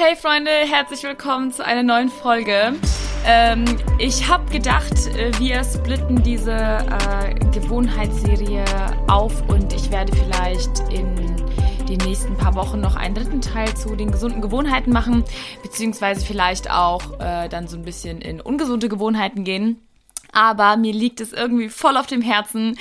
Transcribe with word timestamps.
Hey 0.00 0.14
Freunde, 0.14 0.52
herzlich 0.52 1.02
willkommen 1.02 1.50
zu 1.50 1.64
einer 1.64 1.82
neuen 1.82 2.08
Folge. 2.08 2.76
Ähm, 3.26 3.64
ich 3.98 4.28
habe 4.28 4.48
gedacht, 4.48 4.92
äh, 5.16 5.36
wir 5.40 5.64
splitten 5.64 6.22
diese 6.22 6.52
äh, 6.52 7.34
Gewohnheitsserie 7.50 8.64
auf 9.08 9.42
und 9.48 9.72
ich 9.72 9.90
werde 9.90 10.14
vielleicht 10.14 10.78
in 10.92 11.16
den 11.88 11.98
nächsten 12.06 12.36
paar 12.36 12.54
Wochen 12.54 12.80
noch 12.80 12.94
einen 12.94 13.16
dritten 13.16 13.40
Teil 13.40 13.74
zu 13.74 13.96
den 13.96 14.12
gesunden 14.12 14.40
Gewohnheiten 14.40 14.92
machen, 14.92 15.24
beziehungsweise 15.64 16.24
vielleicht 16.24 16.70
auch 16.70 17.18
äh, 17.18 17.48
dann 17.48 17.66
so 17.66 17.76
ein 17.76 17.82
bisschen 17.82 18.20
in 18.20 18.40
ungesunde 18.40 18.88
Gewohnheiten 18.88 19.42
gehen. 19.42 19.82
Aber 20.30 20.76
mir 20.76 20.92
liegt 20.92 21.20
es 21.20 21.32
irgendwie 21.32 21.70
voll 21.70 21.96
auf 21.96 22.06
dem 22.06 22.22
Herzen, 22.22 22.78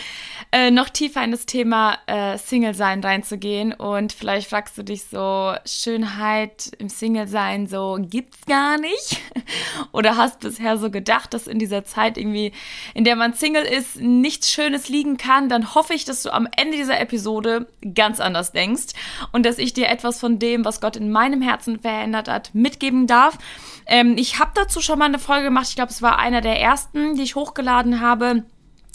äh, 0.51 0.71
noch 0.71 0.89
tiefer 0.89 1.23
in 1.23 1.31
das 1.31 1.45
Thema 1.45 1.97
äh, 2.07 2.37
Single-Sein 2.37 3.03
reinzugehen. 3.03 3.73
Und 3.73 4.13
vielleicht 4.13 4.49
fragst 4.49 4.77
du 4.77 4.83
dich 4.83 5.03
so, 5.05 5.53
Schönheit 5.65 6.71
im 6.79 6.89
Single-Sein 6.89 7.67
so 7.67 7.97
gibt's 7.99 8.45
gar 8.45 8.79
nicht? 8.79 9.21
Oder 9.91 10.15
hast 10.15 10.39
bisher 10.39 10.77
so 10.77 10.89
gedacht, 10.89 11.33
dass 11.33 11.47
in 11.47 11.59
dieser 11.59 11.83
Zeit 11.83 12.17
irgendwie, 12.17 12.53
in 12.93 13.03
der 13.03 13.15
man 13.15 13.33
Single 13.33 13.63
ist, 13.63 13.99
nichts 13.99 14.49
Schönes 14.49 14.87
liegen 14.87 15.17
kann? 15.17 15.49
Dann 15.49 15.75
hoffe 15.75 15.93
ich, 15.93 16.05
dass 16.05 16.23
du 16.23 16.31
am 16.31 16.47
Ende 16.55 16.77
dieser 16.77 16.99
Episode 16.99 17.67
ganz 17.93 18.19
anders 18.19 18.51
denkst 18.53 18.93
und 19.33 19.45
dass 19.45 19.57
ich 19.57 19.73
dir 19.73 19.89
etwas 19.89 20.19
von 20.19 20.39
dem, 20.39 20.63
was 20.63 20.79
Gott 20.81 20.95
in 20.95 21.11
meinem 21.11 21.41
Herzen 21.41 21.79
verändert 21.79 22.29
hat, 22.29 22.55
mitgeben 22.55 23.05
darf. 23.05 23.37
Ähm, 23.85 24.15
ich 24.17 24.39
habe 24.39 24.51
dazu 24.55 24.81
schon 24.81 24.99
mal 24.99 25.05
eine 25.05 25.19
Folge 25.19 25.45
gemacht. 25.45 25.67
Ich 25.69 25.75
glaube, 25.75 25.91
es 25.91 26.01
war 26.01 26.19
einer 26.19 26.41
der 26.41 26.59
ersten, 26.59 27.15
die 27.15 27.23
ich 27.23 27.35
hochgeladen 27.35 27.99
habe. 27.99 28.43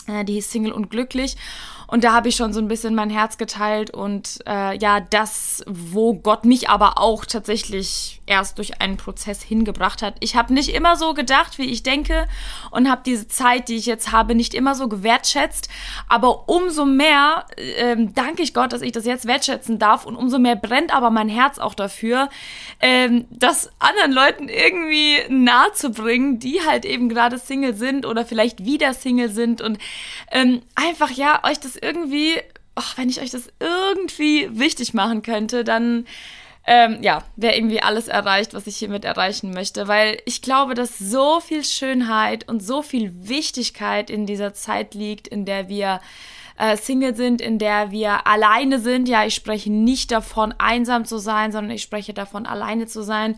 Äh, 0.07 0.25
die 0.25 0.41
Single 0.41 0.73
und 0.73 0.91
Glücklich. 0.91 1.37
Und 1.93 2.05
da 2.05 2.15
habe 2.15 2.31
ich 2.31 2.37
schon 2.37 2.55
so 2.55 2.59
ein 2.59 2.69
bisschen 2.69 2.95
mein 2.95 3.11
Herz 3.11 3.37
geteilt 3.37 3.91
und 3.91 4.39
äh, 4.47 4.79
ja, 4.79 5.01
das, 5.01 5.63
wo 5.67 6.15
Gott 6.15 6.47
mich 6.47 6.71
aber 6.71 6.97
auch 6.97 7.27
tatsächlich 7.27 8.23
erst 8.25 8.57
durch 8.57 8.81
einen 8.81 8.97
Prozess 8.97 9.43
hingebracht 9.43 10.01
hat. 10.01 10.15
Ich 10.21 10.35
habe 10.35 10.55
nicht 10.55 10.71
immer 10.71 10.97
so 10.97 11.13
gedacht, 11.13 11.59
wie 11.59 11.71
ich 11.71 11.83
denke 11.83 12.27
und 12.71 12.91
habe 12.91 13.03
diese 13.05 13.29
Zeit, 13.29 13.69
die 13.69 13.77
ich 13.77 13.85
jetzt 13.85 14.11
habe, 14.11 14.35
nicht 14.35 14.55
immer 14.55 14.75
so 14.75 14.89
gewertschätzt. 14.89 15.69
Aber 16.09 16.49
umso 16.49 16.87
mehr 16.87 17.45
äh, 17.57 17.95
danke 18.15 18.43
ich 18.43 18.55
Gott, 18.55 18.73
dass 18.73 18.81
ich 18.81 18.93
das 18.93 19.05
jetzt 19.05 19.27
wertschätzen 19.27 19.79
darf 19.79 20.07
und 20.07 20.17
umso 20.17 20.39
mehr 20.39 20.57
brennt 20.57 20.95
aber 20.95 21.11
mein 21.11 21.29
Herz 21.29 21.59
auch 21.59 21.75
dafür, 21.75 22.31
äh, 22.79 23.23
das 23.29 23.71
anderen 23.81 24.13
Leuten 24.13 24.49
irgendwie 24.49 25.19
nahe 25.29 25.73
zu 25.75 25.91
bringen, 25.91 26.39
die 26.39 26.63
halt 26.67 26.87
eben 26.87 27.11
gerade 27.11 27.37
Single 27.37 27.75
sind 27.75 28.07
oder 28.07 28.25
vielleicht 28.25 28.65
wieder 28.65 28.95
Single 28.95 29.29
sind 29.29 29.61
und 29.61 29.77
ähm, 30.31 30.63
einfach 30.75 31.11
ja 31.11 31.41
euch 31.45 31.61
das 31.61 31.82
irgendwie, 31.83 32.41
ach, 32.75 32.97
wenn 32.97 33.09
ich 33.09 33.21
euch 33.21 33.31
das 33.31 33.49
irgendwie 33.61 34.49
wichtig 34.59 34.95
machen 34.95 35.23
könnte, 35.23 35.65
dann 35.65 36.07
ähm, 36.65 36.99
ja, 37.03 37.25
wäre 37.37 37.57
irgendwie 37.57 37.83
alles 37.83 38.07
erreicht, 38.07 38.55
was 38.55 38.67
ich 38.67 38.77
hiermit 38.77 39.05
erreichen 39.05 39.53
möchte, 39.53 39.89
weil 39.89 40.19
ich 40.27 40.43
glaube, 40.43 40.75
dass 40.75 40.97
so 40.99 41.41
viel 41.41 41.65
Schönheit 41.65 42.49
und 42.49 42.63
so 42.63 42.83
viel 42.83 43.13
Wichtigkeit 43.29 44.11
in 44.11 44.27
dieser 44.27 44.55
Zeit 44.55 44.95
liegt, 44.95 45.27
in 45.27 45.45
der 45.45 45.69
wir 45.69 46.01
äh, 46.63 46.77
Single 46.77 47.17
sind, 47.17 47.41
in 47.41 47.59
der 47.59 47.91
wir 47.91 48.29
alleine 48.29 48.79
sind. 48.79 49.09
Ja, 49.09 49.25
ich 49.25 49.35
spreche 49.35 49.73
nicht 49.73 50.13
davon, 50.13 50.55
einsam 50.59 51.05
zu 51.05 51.19
sein, 51.19 51.51
sondern 51.51 51.73
ich 51.73 51.83
spreche 51.83 52.15
davon, 52.15 52.47
alleine 52.47 52.87
zu 52.87 53.03
sein, 53.03 53.37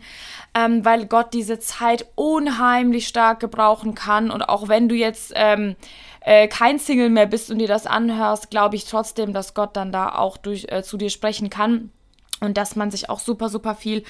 ähm, 0.53 0.85
weil 0.85 1.07
Gott 1.07 1.33
diese 1.33 1.57
Zeit 1.57 2.05
unheimlich 2.13 3.07
stark 3.07 3.39
gebrauchen 3.39 3.95
kann. 3.95 4.29
Und 4.29 4.43
auch 4.43 4.67
wenn 4.67 4.87
du 4.87 4.93
jetzt 4.93 5.33
ähm, 5.35 5.75
äh, 6.21 6.47
kein 6.47 6.77
Single 6.77 7.09
mehr 7.09 7.25
bist 7.25 7.49
und 7.49 7.57
dir 7.57 7.67
das 7.67 7.87
anhörst, 7.87 8.51
glaube 8.51 8.75
ich 8.75 8.85
trotzdem, 8.85 9.33
dass 9.33 9.55
Gott 9.55 9.75
dann 9.75 9.91
da 9.91 10.09
auch 10.09 10.37
durch, 10.37 10.67
äh, 10.69 10.83
zu 10.83 10.95
dir 10.95 11.09
sprechen 11.09 11.49
kann 11.49 11.89
und 12.41 12.57
dass 12.57 12.75
man 12.75 12.91
sich 12.91 13.09
auch 13.09 13.19
super, 13.19 13.49
super 13.49 13.73
viel 13.73 14.03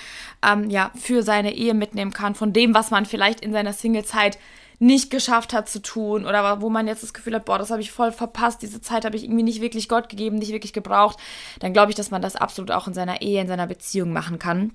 ähm, 0.45 0.69
ja, 0.69 0.91
für 0.93 1.23
seine 1.23 1.53
Ehe 1.53 1.73
mitnehmen 1.73 2.11
kann, 2.11 2.35
von 2.35 2.51
dem, 2.51 2.73
was 2.73 2.91
man 2.91 3.05
vielleicht 3.05 3.39
in 3.39 3.53
seiner 3.53 3.71
Singlezeit 3.71 4.37
nicht 4.79 5.09
geschafft 5.09 5.53
hat 5.53 5.69
zu 5.69 5.81
tun 5.81 6.25
oder 6.25 6.61
wo 6.61 6.69
man 6.69 6.87
jetzt 6.87 7.03
das 7.03 7.13
Gefühl 7.13 7.35
hat, 7.35 7.45
boah, 7.45 7.57
das 7.57 7.71
habe 7.71 7.81
ich 7.81 7.91
voll 7.91 8.11
verpasst, 8.11 8.61
diese 8.61 8.81
Zeit 8.81 9.05
habe 9.05 9.15
ich 9.15 9.23
irgendwie 9.23 9.43
nicht 9.43 9.61
wirklich 9.61 9.89
Gott 9.89 10.09
gegeben, 10.09 10.37
nicht 10.37 10.51
wirklich 10.51 10.73
gebraucht, 10.73 11.17
dann 11.59 11.73
glaube 11.73 11.91
ich, 11.91 11.95
dass 11.95 12.11
man 12.11 12.21
das 12.21 12.35
absolut 12.35 12.71
auch 12.71 12.87
in 12.87 12.93
seiner 12.93 13.21
Ehe, 13.21 13.41
in 13.41 13.47
seiner 13.47 13.67
Beziehung 13.67 14.11
machen 14.11 14.39
kann. 14.39 14.73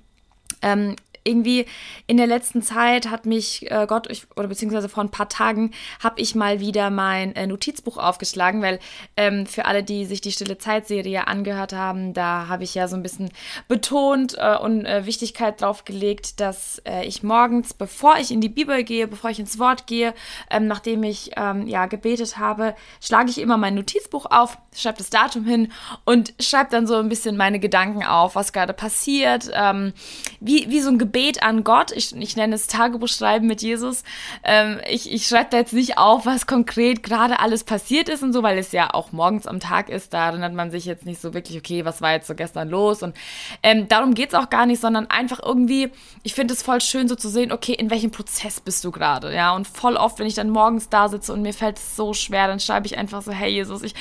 Ähm, 0.63 0.97
irgendwie 1.25 1.67
in 2.07 2.17
der 2.17 2.27
letzten 2.27 2.63
Zeit 2.63 3.11
hat 3.11 3.27
mich 3.27 3.71
äh, 3.71 3.87
Gott, 3.87 4.11
ich, 4.11 4.27
oder 4.37 4.49
beziehungsweise 4.49 4.89
vor 4.89 5.05
ein 5.05 5.11
paar 5.11 5.29
Tagen, 5.29 5.73
habe 6.03 6.21
ich 6.21 6.35
mal 6.35 6.61
wieder 6.61 6.91
mein 6.91 7.35
äh, 7.37 7.47
Notizbuch 7.47 7.99
aufgeschlagen, 7.99 8.63
weil 8.63 8.79
ähm, 9.17 9.47
für 9.47 9.67
alle, 9.67 9.83
die 9.83 10.07
sich 10.07 10.21
die 10.21 10.33
Stille 10.33 10.59
Zeit-Serie 10.59 11.27
angehört 11.27 11.73
haben, 11.73 12.15
da 12.15 12.49
habe 12.49 12.65
ich 12.65 12.75
ja 12.75 12.89
so 12.89 12.97
ein 12.97 13.03
bisschen 13.03 13.31
betont 13.69 14.37
äh, 14.39 14.57
und 14.57 14.87
äh, 14.87 15.07
Wichtigkeit 15.07 15.61
drauf 15.61 15.85
gelegt, 15.85 16.41
dass 16.41 16.83
ich 17.03 17.23
morgens, 17.23 17.75
bevor 17.75 18.17
ich 18.17 18.31
in 18.31 18.41
die 18.41 18.49
Bibel 18.49 18.85
gehe, 18.85 19.07
bevor 19.07 19.31
ich 19.31 19.39
ins 19.39 19.59
Wort 19.59 19.87
gehe, 19.87 20.15
ähm, 20.51 20.67
nachdem 20.67 21.03
ich 21.03 21.33
ähm, 21.37 21.67
ja 21.67 21.87
gebetet 21.87 22.39
habe, 22.39 22.75
schlage 23.01 23.31
ich 23.31 23.39
immer 23.39 23.57
mein 23.57 23.75
Notizbuch 23.75 24.27
auf, 24.27 24.59
schreibe 24.75 24.99
das 24.99 25.11
Datum 25.11 25.45
hin 25.45 25.73
und 26.05 26.35
schreibe 26.41 26.71
dann 26.71 26.87
so 26.87 26.97
ein 26.97 27.09
bisschen 27.09 27.37
meine 27.37 27.61
Gedanken 27.61 28.05
auf, 28.05 28.35
was 28.35 28.53
gerade 28.53 28.73
passiert, 28.73 29.51
ähm, 29.53 29.93
wie, 30.41 30.71
wie 30.71 30.81
so 30.81 30.91
ein 30.91 30.99
Gebet 30.99 31.10
Gebet 31.11 31.43
an 31.43 31.65
Gott. 31.65 31.91
Ich, 31.91 32.15
ich 32.15 32.37
nenne 32.37 32.55
es 32.55 32.69
Tagebuchschreiben 32.69 33.47
mit 33.49 33.63
Jesus. 33.63 34.05
Ähm, 34.45 34.81
ich 34.89 35.11
ich 35.11 35.27
schreibe 35.27 35.51
da 35.51 35.57
jetzt 35.57 35.73
nicht 35.73 35.99
auf, 35.99 36.25
was 36.25 36.47
konkret 36.47 37.03
gerade 37.03 37.41
alles 37.41 37.65
passiert 37.65 38.09
ist 38.09 38.23
und 38.23 38.33
so, 38.33 38.45
weil 38.45 38.59
es 38.59 38.71
ja 38.71 38.95
auch 38.95 39.11
morgens 39.11 39.49
am 39.49 39.59
Tag 39.59 39.89
ist. 39.89 40.15
Da 40.15 40.29
erinnert 40.29 40.55
man 40.55 40.71
sich 40.71 40.85
jetzt 40.85 41.07
nicht 41.07 41.21
so 41.21 41.35
wirklich, 41.35 41.59
okay, 41.59 41.85
was 41.85 42.01
war 42.01 42.13
jetzt 42.13 42.29
so 42.29 42.37
gestern 42.37 42.69
los? 42.69 43.03
Und 43.03 43.17
ähm, 43.65 43.89
darum 43.89 44.15
geht 44.15 44.29
es 44.29 44.35
auch 44.37 44.51
gar 44.51 44.67
nicht, 44.67 44.81
sondern 44.81 45.11
einfach 45.11 45.41
irgendwie, 45.45 45.91
ich 46.23 46.35
finde 46.35 46.55
es 46.55 46.63
voll 46.63 46.81
schön 46.81 47.09
so 47.09 47.17
zu 47.17 47.29
sehen, 47.29 47.51
okay, 47.51 47.73
in 47.73 47.91
welchem 47.91 48.13
Prozess 48.13 48.61
bist 48.61 48.85
du 48.85 48.93
gerade? 48.93 49.35
Ja, 49.35 49.53
und 49.57 49.67
voll 49.67 49.97
oft, 49.97 50.21
wenn 50.21 50.29
ich 50.29 50.35
dann 50.35 50.51
morgens 50.51 50.89
da 50.89 51.09
sitze 51.09 51.33
und 51.33 51.43
mir 51.43 51.55
fällt 51.55 51.79
es 51.79 51.97
so 51.97 52.15
schwer, 52.15 52.47
dann 52.47 52.61
schreibe 52.61 52.87
ich 52.87 52.97
einfach 52.97 53.23
so, 53.23 53.33
hey 53.33 53.51
Jesus, 53.51 53.83
ich 53.83 53.95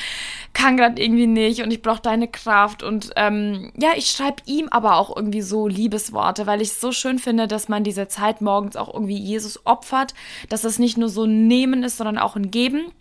kann 0.53 0.77
gerade 0.77 1.01
irgendwie 1.01 1.27
nicht 1.27 1.63
und 1.63 1.71
ich 1.71 1.81
brauche 1.81 2.01
deine 2.01 2.27
Kraft. 2.27 2.83
Und 2.83 3.11
ähm, 3.15 3.71
ja, 3.77 3.89
ich 3.95 4.11
schreibe 4.11 4.43
ihm 4.45 4.67
aber 4.69 4.97
auch 4.97 5.15
irgendwie 5.15 5.41
so 5.41 5.67
Liebesworte, 5.67 6.45
weil 6.45 6.61
ich 6.61 6.73
so 6.73 6.91
schön 6.99 7.19
finde, 7.19 7.47
dass 7.47 7.69
man 7.69 7.83
diese 7.83 8.07
Zeit 8.07 8.41
morgens 8.41 8.75
auch 8.75 8.93
irgendwie 8.93 9.17
Jesus 9.17 9.65
opfert, 9.65 10.13
dass 10.49 10.61
das 10.61 10.79
nicht 10.79 10.97
nur 10.97 11.09
so 11.09 11.23
ein 11.23 11.47
Nehmen 11.47 11.83
ist, 11.83 11.97
sondern 11.97 12.17
auch 12.17 12.35
ein 12.35 12.51
Geben. 12.51 12.91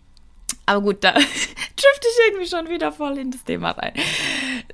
Aber 0.69 0.81
gut, 0.81 1.03
da 1.03 1.13
drifte 1.13 1.27
ich 1.77 2.27
irgendwie 2.27 2.47
schon 2.47 2.69
wieder 2.69 2.91
voll 2.91 3.17
in 3.17 3.31
das 3.31 3.43
Thema 3.43 3.71
rein. 3.71 3.93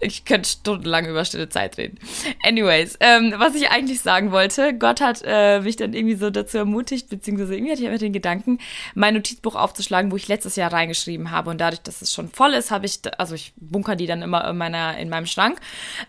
Ich 0.01 0.25
könnte 0.25 0.49
stundenlang 0.49 1.05
über 1.05 1.23
stille 1.23 1.47
Zeit 1.47 1.77
reden. 1.77 1.99
Anyways, 2.43 2.97
ähm, 2.99 3.33
was 3.37 3.55
ich 3.55 3.69
eigentlich 3.69 4.01
sagen 4.01 4.33
wollte, 4.33 4.77
Gott 4.77 4.99
hat 4.99 5.21
äh, 5.25 5.61
mich 5.61 5.77
dann 5.77 5.93
irgendwie 5.93 6.15
so 6.15 6.29
dazu 6.29 6.57
ermutigt, 6.57 7.09
beziehungsweise 7.09 7.55
irgendwie 7.55 7.71
hatte 7.71 7.81
ich 7.81 7.87
einfach 7.87 7.99
den 7.99 8.11
Gedanken, 8.11 8.59
mein 8.93 9.13
Notizbuch 9.13 9.55
aufzuschlagen, 9.55 10.11
wo 10.11 10.17
ich 10.17 10.27
letztes 10.27 10.57
Jahr 10.57 10.73
reingeschrieben 10.73 11.31
habe. 11.31 11.49
Und 11.49 11.61
dadurch, 11.61 11.81
dass 11.81 12.01
es 12.01 12.11
schon 12.11 12.27
voll 12.27 12.53
ist, 12.53 12.71
habe 12.71 12.85
ich, 12.85 12.99
also 13.17 13.33
ich 13.33 13.53
bunker 13.55 13.95
die 13.95 14.05
dann 14.05 14.21
immer 14.21 14.49
in, 14.49 14.57
meiner, 14.57 14.97
in 14.97 15.07
meinem 15.07 15.27
Schrank. 15.27 15.59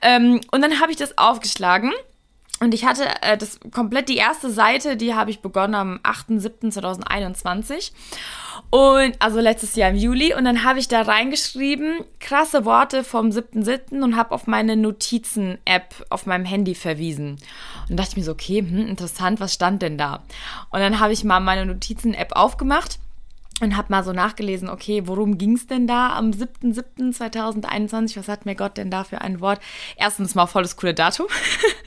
Ähm, 0.03 0.41
und 0.51 0.63
dann 0.63 0.81
habe 0.81 0.91
ich 0.91 0.97
das 0.97 1.17
aufgeschlagen 1.17 1.93
und 2.59 2.73
ich 2.73 2.87
hatte 2.87 3.05
äh, 3.21 3.37
das 3.37 3.61
komplett 3.71 4.09
die 4.09 4.17
erste 4.17 4.51
Seite, 4.51 4.97
die 4.97 5.15
habe 5.15 5.31
ich 5.31 5.41
begonnen 5.41 5.75
am 5.75 6.01
8.7.2021. 6.03 7.93
Und 8.71 9.15
also 9.19 9.41
letztes 9.41 9.77
Jahr 9.77 9.91
im 9.91 9.97
Juli. 9.97 10.35
Und 10.35 10.47
dann 10.47 10.65
habe 10.65 10.79
ich 10.79 10.89
da 10.89 11.03
reingeschrieben, 11.03 12.01
krasse 12.19 12.65
Worte 12.65 13.05
vom 13.05 13.29
7.7. 13.29 14.03
und 14.03 14.17
habe 14.17 14.33
auf 14.35 14.47
meine 14.47 14.75
Notizen-App 14.77 16.07
auf 16.09 16.25
meinem 16.25 16.47
Handy 16.47 16.75
verwiesen. 16.75 17.37
Und 17.91 17.99
dachte 17.99 18.13
ich 18.13 18.17
mir 18.17 18.25
so, 18.25 18.33
okay, 18.33 18.61
hm, 18.61 18.87
interessant, 18.87 19.39
was 19.39 19.53
stand 19.53 19.83
denn 19.83 19.99
da? 19.99 20.23
Und 20.71 20.81
dann 20.81 20.99
habe 20.99 21.13
ich 21.13 21.25
mal 21.25 21.41
meine 21.41 21.67
Notizen-App 21.67 22.33
aufgemacht 22.35 22.99
und 23.61 23.77
habe 23.77 23.89
mal 23.91 24.03
so 24.03 24.13
nachgelesen, 24.13 24.71
okay, 24.71 25.03
worum 25.07 25.37
ging 25.37 25.57
es 25.57 25.67
denn 25.67 25.87
da 25.87 26.17
am 26.17 26.31
7.7.2021? 26.31 28.17
Was 28.17 28.29
hat 28.29 28.47
mir 28.47 28.55
Gott 28.55 28.79
denn 28.79 28.91
da 28.91 29.05
für 29.05 29.21
ein 29.21 29.41
Wort? 29.41 29.61
Erstens 29.97 30.35
mal 30.35 30.47
volles 30.47 30.77
coole 30.77 30.95
Datum. 30.95 31.27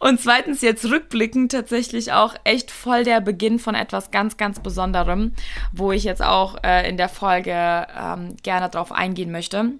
Und 0.00 0.20
zweitens 0.20 0.62
jetzt 0.62 0.84
rückblickend 0.84 1.52
tatsächlich 1.52 2.12
auch 2.12 2.34
echt 2.44 2.70
voll 2.70 3.04
der 3.04 3.20
Beginn 3.20 3.58
von 3.58 3.74
etwas 3.74 4.10
ganz, 4.10 4.36
ganz 4.36 4.60
Besonderem, 4.60 5.32
wo 5.72 5.92
ich 5.92 6.04
jetzt 6.04 6.22
auch 6.22 6.56
äh, 6.62 6.88
in 6.88 6.96
der 6.96 7.08
Folge 7.08 7.86
ähm, 7.96 8.36
gerne 8.42 8.68
drauf 8.68 8.92
eingehen 8.92 9.32
möchte. 9.32 9.72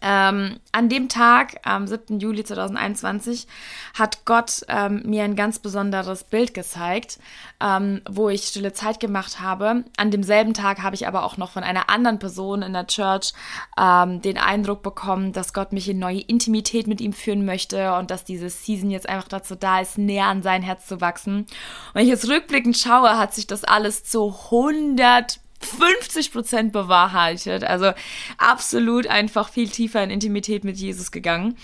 Ähm, 0.00 0.58
an 0.72 0.88
dem 0.88 1.08
Tag, 1.08 1.56
am 1.64 1.86
7. 1.86 2.18
Juli 2.18 2.44
2021, 2.44 3.46
hat 3.94 4.24
Gott 4.24 4.62
ähm, 4.68 5.02
mir 5.04 5.24
ein 5.24 5.36
ganz 5.36 5.58
besonderes 5.58 6.24
Bild 6.24 6.54
gezeigt, 6.54 7.18
ähm, 7.60 8.00
wo 8.08 8.28
ich 8.28 8.44
stille 8.44 8.72
Zeit 8.72 9.00
gemacht 9.00 9.40
habe. 9.40 9.84
An 9.96 10.10
demselben 10.10 10.54
Tag 10.54 10.82
habe 10.82 10.94
ich 10.94 11.06
aber 11.06 11.24
auch 11.24 11.36
noch 11.36 11.50
von 11.50 11.62
einer 11.62 11.90
anderen 11.90 12.18
Person 12.18 12.62
in 12.62 12.72
der 12.72 12.86
Church 12.86 13.32
ähm, 13.78 14.22
den 14.22 14.38
Eindruck 14.38 14.82
bekommen, 14.82 15.32
dass 15.32 15.52
Gott 15.52 15.72
mich 15.72 15.88
in 15.88 15.98
neue 15.98 16.20
Intimität 16.20 16.86
mit 16.86 17.00
ihm 17.00 17.12
führen 17.12 17.44
möchte 17.44 17.94
und 17.94 18.10
dass 18.10 18.24
diese 18.24 18.48
Season 18.48 18.90
jetzt 18.90 19.08
einfach 19.08 19.28
dazu 19.28 19.54
da 19.54 19.80
ist, 19.80 19.98
näher 19.98 20.26
an 20.26 20.42
sein 20.42 20.62
Herz 20.62 20.86
zu 20.86 21.00
wachsen. 21.00 21.40
Und 21.40 21.48
wenn 21.94 22.04
ich 22.04 22.10
jetzt 22.10 22.28
rückblickend 22.28 22.76
schaue, 22.78 23.18
hat 23.18 23.34
sich 23.34 23.46
das 23.46 23.64
alles 23.64 24.04
zu 24.04 24.34
100 24.46 25.41
50 25.64 26.32
Prozent 26.32 26.72
bewahrheitet. 26.72 27.64
Also 27.64 27.92
absolut 28.38 29.06
einfach 29.06 29.48
viel 29.48 29.68
tiefer 29.68 30.02
in 30.02 30.10
Intimität 30.10 30.64
mit 30.64 30.76
Jesus 30.76 31.10
gegangen. 31.10 31.56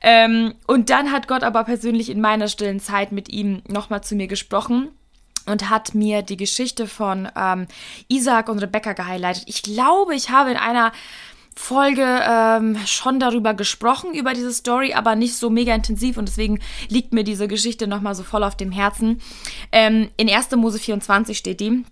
Ähm, 0.00 0.54
und 0.66 0.90
dann 0.90 1.12
hat 1.12 1.28
Gott 1.28 1.42
aber 1.42 1.64
persönlich 1.64 2.10
in 2.10 2.20
meiner 2.20 2.48
stillen 2.48 2.80
Zeit 2.80 3.12
mit 3.12 3.28
ihm 3.28 3.62
nochmal 3.68 4.02
zu 4.02 4.14
mir 4.14 4.26
gesprochen 4.26 4.88
und 5.46 5.70
hat 5.70 5.94
mir 5.94 6.22
die 6.22 6.36
Geschichte 6.36 6.86
von 6.86 7.28
ähm, 7.36 7.66
Isaac 8.08 8.48
und 8.48 8.58
Rebecca 8.58 8.92
gehighlightet. 8.92 9.44
Ich 9.46 9.62
glaube, 9.62 10.14
ich 10.14 10.30
habe 10.30 10.50
in 10.50 10.56
einer 10.56 10.92
Folge 11.58 12.04
ähm, 12.04 12.78
schon 12.86 13.18
darüber 13.18 13.52
gesprochen, 13.52 14.14
über 14.14 14.32
diese 14.32 14.52
Story, 14.52 14.94
aber 14.94 15.16
nicht 15.16 15.34
so 15.34 15.50
mega 15.50 15.74
intensiv 15.74 16.16
und 16.16 16.28
deswegen 16.28 16.60
liegt 16.88 17.12
mir 17.12 17.24
diese 17.24 17.48
Geschichte 17.48 17.88
nochmal 17.88 18.14
so 18.14 18.22
voll 18.22 18.44
auf 18.44 18.56
dem 18.56 18.70
Herzen. 18.70 19.20
Ähm, 19.72 20.08
in 20.16 20.30
1. 20.30 20.52
Mose 20.52 20.78
24 20.78 21.36
steht 21.36 21.60
die. 21.60 21.84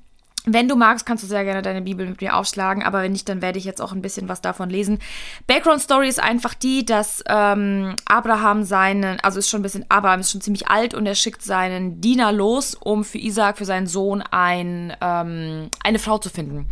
Wenn 0.49 0.69
du 0.69 0.77
magst, 0.77 1.05
kannst 1.05 1.25
du 1.25 1.27
sehr 1.27 1.43
gerne 1.43 1.61
deine 1.61 1.83
Bibel 1.83 2.07
mit 2.07 2.21
mir 2.21 2.37
aufschlagen, 2.37 2.85
aber 2.85 3.03
wenn 3.03 3.11
nicht, 3.11 3.29
dann 3.29 3.43
werde 3.43 3.59
ich 3.59 3.65
jetzt 3.65 3.83
auch 3.83 3.91
ein 3.91 4.01
bisschen 4.01 4.29
was 4.29 4.41
davon 4.41 4.71
lesen. 4.71 5.01
Background 5.49 5.81
Story 5.83 6.09
ist 6.09 6.23
einfach 6.23 6.55
die, 6.55 6.87
dass 6.87 7.25
ähm, 7.29 7.97
Abraham 8.05 8.63
seinen, 8.63 9.19
also 9.21 9.41
ist 9.41 9.51
schon 9.51 9.59
ein 9.59 9.65
bisschen, 9.65 9.85
Abraham 9.89 10.21
ist 10.21 10.31
schon 10.31 10.41
ziemlich 10.41 10.69
alt 10.69 10.95
und 10.95 11.05
er 11.05 11.17
schickt 11.17 11.43
seinen 11.43 12.01
Diener 12.01 12.31
los, 12.31 12.77
um 12.77 13.03
für 13.03 13.19
Isaac, 13.19 13.59
für 13.59 13.65
seinen 13.65 13.89
Sohn 13.89 14.23
ein, 14.23 14.97
ähm, 15.01 15.69
eine 15.83 15.99
Frau 15.99 16.19
zu 16.19 16.31
finden. 16.31 16.69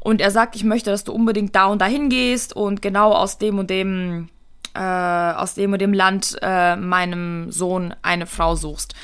Und 0.00 0.22
er 0.22 0.30
sagt, 0.30 0.56
ich 0.56 0.64
möchte, 0.64 0.90
dass 0.90 1.04
du 1.04 1.12
unbedingt 1.12 1.54
da 1.54 1.66
und 1.66 1.82
dahin 1.82 2.08
gehst 2.08 2.56
und 2.56 2.80
genau 2.80 3.12
aus 3.12 3.36
dem 3.36 3.58
und 3.58 3.68
dem, 3.68 4.30
äh, 4.72 4.80
aus 4.80 5.52
dem 5.52 5.74
und 5.74 5.82
dem 5.82 5.92
Land 5.92 6.38
äh, 6.40 6.74
meinem 6.76 7.52
Sohn 7.52 7.94
eine 8.00 8.24
Frau 8.24 8.56
suchst. 8.56 8.94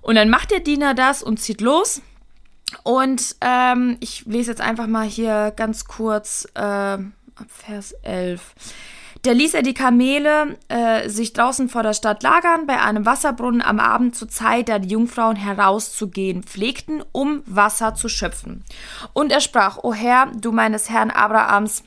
Und 0.00 0.14
dann 0.14 0.30
macht 0.30 0.50
der 0.50 0.60
Diener 0.60 0.94
das 0.94 1.22
und 1.22 1.38
zieht 1.38 1.60
los 1.60 2.00
und 2.82 3.36
ähm, 3.40 3.96
ich 4.00 4.24
lese 4.26 4.50
jetzt 4.50 4.60
einfach 4.60 4.86
mal 4.86 5.06
hier 5.06 5.52
ganz 5.54 5.84
kurz 5.84 6.46
äh, 6.54 6.98
Vers 7.48 7.92
11. 8.02 8.54
Da 9.24 9.30
ließ 9.30 9.54
er 9.54 9.62
die 9.62 9.74
Kamele 9.74 10.58
äh, 10.66 11.08
sich 11.08 11.32
draußen 11.32 11.68
vor 11.68 11.84
der 11.84 11.92
Stadt 11.92 12.24
lagern, 12.24 12.66
bei 12.66 12.80
einem 12.82 13.06
Wasserbrunnen 13.06 13.62
am 13.62 13.78
Abend 13.78 14.16
zur 14.16 14.28
Zeit, 14.28 14.68
da 14.68 14.80
die 14.80 14.88
Jungfrauen 14.88 15.36
herauszugehen 15.36 16.42
pflegten, 16.42 17.04
um 17.12 17.42
Wasser 17.46 17.94
zu 17.94 18.08
schöpfen. 18.08 18.64
Und 19.12 19.30
er 19.30 19.40
sprach, 19.40 19.78
O 19.84 19.94
Herr, 19.94 20.32
du 20.34 20.50
meines 20.50 20.90
Herrn 20.90 21.12
Abrahams, 21.12 21.84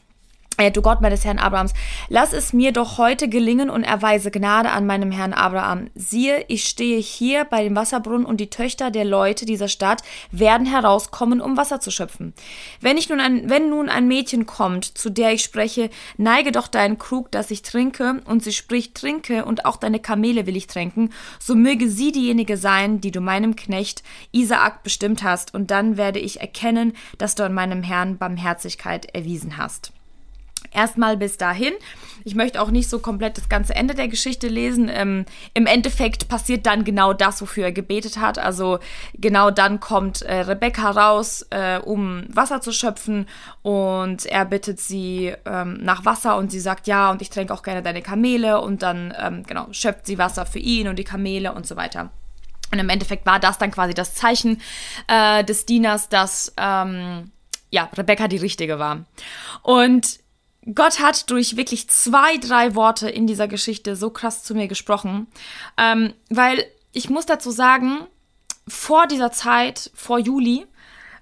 du 0.58 0.82
Gott 0.82 1.02
meines 1.02 1.26
Herrn 1.26 1.40
Abrahams, 1.40 1.74
lass 2.10 2.34
es 2.34 2.54
mir 2.54 2.72
doch 2.72 2.98
heute 2.98 3.28
gelingen 3.28 3.70
und 3.70 3.84
erweise 3.84 4.32
Gnade 4.32 4.72
an 4.72 4.86
meinem 4.86 5.12
Herrn 5.12 5.34
Abraham. 5.34 5.90
Siehe, 5.96 6.46
ich 6.48 6.64
stehe 6.64 7.00
hier 7.00 7.44
bei 7.46 7.64
dem 7.64 7.76
Wasserbrunnen 7.76 8.26
und 8.26 8.38
die 8.38 8.50
Töchter 8.50 8.92
der 8.92 9.06
Leute 9.06 9.46
dieser 9.46 9.68
Stadt 9.68 10.02
werden 10.32 10.66
herauskommen, 10.66 11.42
um 11.42 11.58
Wasser 11.58 11.80
zu 11.80 11.92
schöpfen. 11.92 12.34
Wenn 12.80 12.98
ich 12.98 13.10
nun 13.10 13.20
ein, 13.20 13.50
wenn 13.50 13.70
nun 13.70 13.90
ein 13.90 14.08
Mädchen 14.08 14.46
kommt, 14.46 14.86
zu 14.86 15.10
der 15.10 15.34
ich 15.34 15.44
spreche, 15.44 15.90
neige 16.18 16.52
doch 16.52 16.68
deinen 16.68 16.98
Krug, 16.98 17.32
dass 17.32 17.52
ich 17.52 17.62
trinke, 17.62 18.22
und 18.26 18.44
sie 18.44 18.54
spricht, 18.54 18.96
trinke, 18.96 19.46
und 19.46 19.66
auch 19.66 19.78
deine 19.78 20.00
Kamele 20.00 20.46
will 20.46 20.56
ich 20.56 20.68
tränken, 20.68 21.12
so 21.40 21.56
möge 21.56 21.90
sie 21.90 22.12
diejenige 22.12 22.58
sein, 22.58 23.02
die 23.02 23.12
du 23.12 23.22
meinem 23.22 23.56
Knecht 23.56 24.04
Isaak 24.32 24.84
bestimmt 24.84 25.24
hast, 25.24 25.54
und 25.54 25.72
dann 25.72 25.98
werde 25.98 26.20
ich 26.20 26.42
erkennen, 26.42 26.94
dass 27.18 27.36
du 27.36 27.44
an 27.44 27.54
meinem 27.54 27.84
Herrn 27.84 28.18
Barmherzigkeit 28.18 29.14
erwiesen 29.14 29.58
hast. 29.58 29.92
Erstmal 30.76 31.16
bis 31.16 31.38
dahin. 31.38 31.74
Ich 32.26 32.36
möchte 32.36 32.62
auch 32.62 32.70
nicht 32.70 32.90
so 32.90 33.00
komplett 33.00 33.38
das 33.38 33.48
ganze 33.48 33.76
Ende 33.76 33.94
der 33.94 34.10
Geschichte 34.10 34.48
lesen. 34.48 34.90
Ähm, 34.92 35.26
Im 35.54 35.68
Endeffekt 35.68 36.28
passiert 36.28 36.66
dann 36.66 36.84
genau 36.84 37.14
das, 37.14 37.42
wofür 37.42 37.66
er 37.66 37.72
gebetet 37.72 38.18
hat. 38.18 38.40
Also 38.40 38.80
genau 39.14 39.52
dann 39.52 39.80
kommt 39.80 40.22
äh, 40.24 40.42
Rebecca 40.42 40.92
raus, 40.92 41.46
äh, 41.52 41.78
um 41.78 42.26
Wasser 42.28 42.60
zu 42.60 42.74
schöpfen 42.74 43.28
und 43.62 44.26
er 44.26 44.44
bittet 44.44 44.80
sie 44.80 45.34
ähm, 45.46 45.78
nach 45.82 46.04
Wasser 46.04 46.36
und 46.36 46.52
sie 46.52 46.60
sagt 46.60 46.88
ja 46.88 47.10
und 47.10 47.22
ich 47.22 47.30
trinke 47.30 47.54
auch 47.54 47.64
gerne 47.64 47.82
deine 47.82 48.02
Kamele 48.02 48.60
und 48.60 48.82
dann 48.82 49.14
ähm, 49.18 49.44
genau 49.44 49.68
schöpft 49.72 50.06
sie 50.06 50.18
Wasser 50.18 50.46
für 50.46 50.60
ihn 50.60 50.88
und 50.88 50.98
die 50.98 51.04
Kamele 51.06 51.54
und 51.54 51.66
so 51.66 51.78
weiter. 51.78 52.12
Und 52.72 52.80
im 52.80 52.90
Endeffekt 52.90 53.26
war 53.26 53.40
das 53.40 53.58
dann 53.58 53.72
quasi 53.72 53.94
das 53.94 54.16
Zeichen 54.16 54.62
äh, 55.08 55.44
des 55.46 55.66
Dieners, 55.66 56.10
dass 56.10 56.54
ähm, 56.58 57.32
ja 57.70 57.90
Rebecca 57.96 58.28
die 58.28 58.38
richtige 58.38 58.80
war. 58.80 59.06
Und 59.62 60.25
Gott 60.74 61.00
hat 61.00 61.30
durch 61.30 61.58
wirklich 61.58 61.90
zwei, 61.90 62.38
drei 62.38 62.74
Worte 62.74 63.10
in 63.10 63.28
dieser 63.28 63.48
Geschichte 63.48 63.96
so 63.96 64.10
krass 64.10 64.44
zu 64.44 64.56
mir 64.56 64.68
gesprochen, 64.68 65.28
ähm, 65.78 66.14
weil 66.30 66.66
ich 66.92 67.10
muss 67.10 67.26
dazu 67.26 67.52
sagen, 67.52 68.00
vor 68.68 69.06
dieser 69.06 69.32
Zeit, 69.32 69.92
vor 69.94 70.18
Juli, 70.18 70.66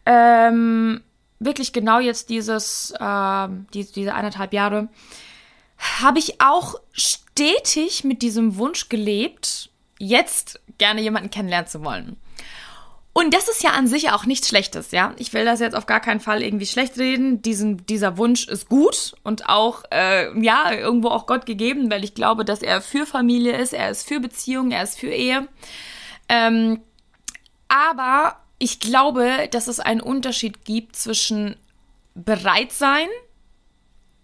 ähm, 0.05 1.01
wirklich 1.39 1.73
genau 1.73 1.99
jetzt 1.99 2.29
dieses, 2.29 2.91
äh, 2.99 3.47
die, 3.73 3.85
diese 3.91 4.13
eineinhalb 4.13 4.53
Jahre, 4.53 4.87
habe 6.01 6.19
ich 6.19 6.39
auch 6.39 6.75
stetig 6.93 8.03
mit 8.03 8.21
diesem 8.21 8.57
Wunsch 8.57 8.87
gelebt, 8.87 9.69
jetzt 9.99 10.61
gerne 10.77 11.01
jemanden 11.01 11.29
kennenlernen 11.29 11.67
zu 11.67 11.83
wollen. 11.83 12.17
Und 13.15 13.35
das 13.35 13.47
ist 13.47 13.61
ja 13.61 13.71
an 13.71 13.85
sich 13.85 14.09
auch 14.09 14.25
nichts 14.25 14.49
Schlechtes, 14.49 14.89
ja. 14.89 15.13
Ich 15.17 15.33
will 15.33 15.45
das 15.45 15.59
jetzt 15.59 15.75
auf 15.75 15.85
gar 15.85 15.99
keinen 15.99 16.19
Fall 16.19 16.41
irgendwie 16.41 16.65
schlecht 16.65 16.97
reden. 16.97 17.43
Diesen, 17.43 17.85
dieser 17.85 18.17
Wunsch 18.17 18.47
ist 18.47 18.67
gut 18.69 19.13
und 19.23 19.47
auch, 19.47 19.83
äh, 19.91 20.35
ja, 20.41 20.73
irgendwo 20.73 21.09
auch 21.09 21.27
Gott 21.27 21.45
gegeben, 21.45 21.91
weil 21.91 22.03
ich 22.03 22.15
glaube, 22.15 22.43
dass 22.43 22.63
er 22.63 22.81
für 22.81 23.05
Familie 23.05 23.55
ist, 23.55 23.73
er 23.73 23.91
ist 23.91 24.07
für 24.07 24.19
Beziehungen, 24.19 24.71
er 24.71 24.81
ist 24.81 24.97
für 24.97 25.11
Ehe. 25.11 25.47
Ähm, 26.27 26.81
aber 27.67 28.37
ich 28.57 28.79
glaube, 28.79 29.47
dass 29.51 29.67
es 29.67 29.79
einen 29.79 30.01
Unterschied 30.01 30.65
gibt 30.65 30.95
zwischen 30.95 31.55
bereit 32.15 32.71
sein, 32.71 33.07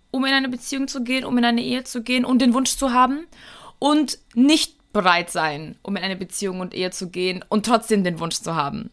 um 0.09 0.25
in 0.25 0.33
eine 0.33 0.49
Beziehung 0.49 0.87
zu 0.87 1.03
gehen, 1.03 1.25
um 1.25 1.37
in 1.37 1.45
eine 1.45 1.61
Ehe 1.61 1.83
zu 1.83 2.01
gehen 2.01 2.25
und 2.25 2.41
den 2.41 2.55
Wunsch 2.55 2.75
zu 2.75 2.91
haben 2.91 3.27
und 3.77 4.17
nicht 4.33 4.78
bereit 4.93 5.29
sein, 5.29 5.77
um 5.81 5.95
in 5.95 6.03
eine 6.03 6.15
Beziehung 6.15 6.59
und 6.59 6.73
Ehe 6.73 6.91
zu 6.91 7.09
gehen 7.09 7.45
und 7.49 7.65
trotzdem 7.65 8.03
den 8.03 8.19
Wunsch 8.19 8.37
zu 8.37 8.55
haben. 8.55 8.89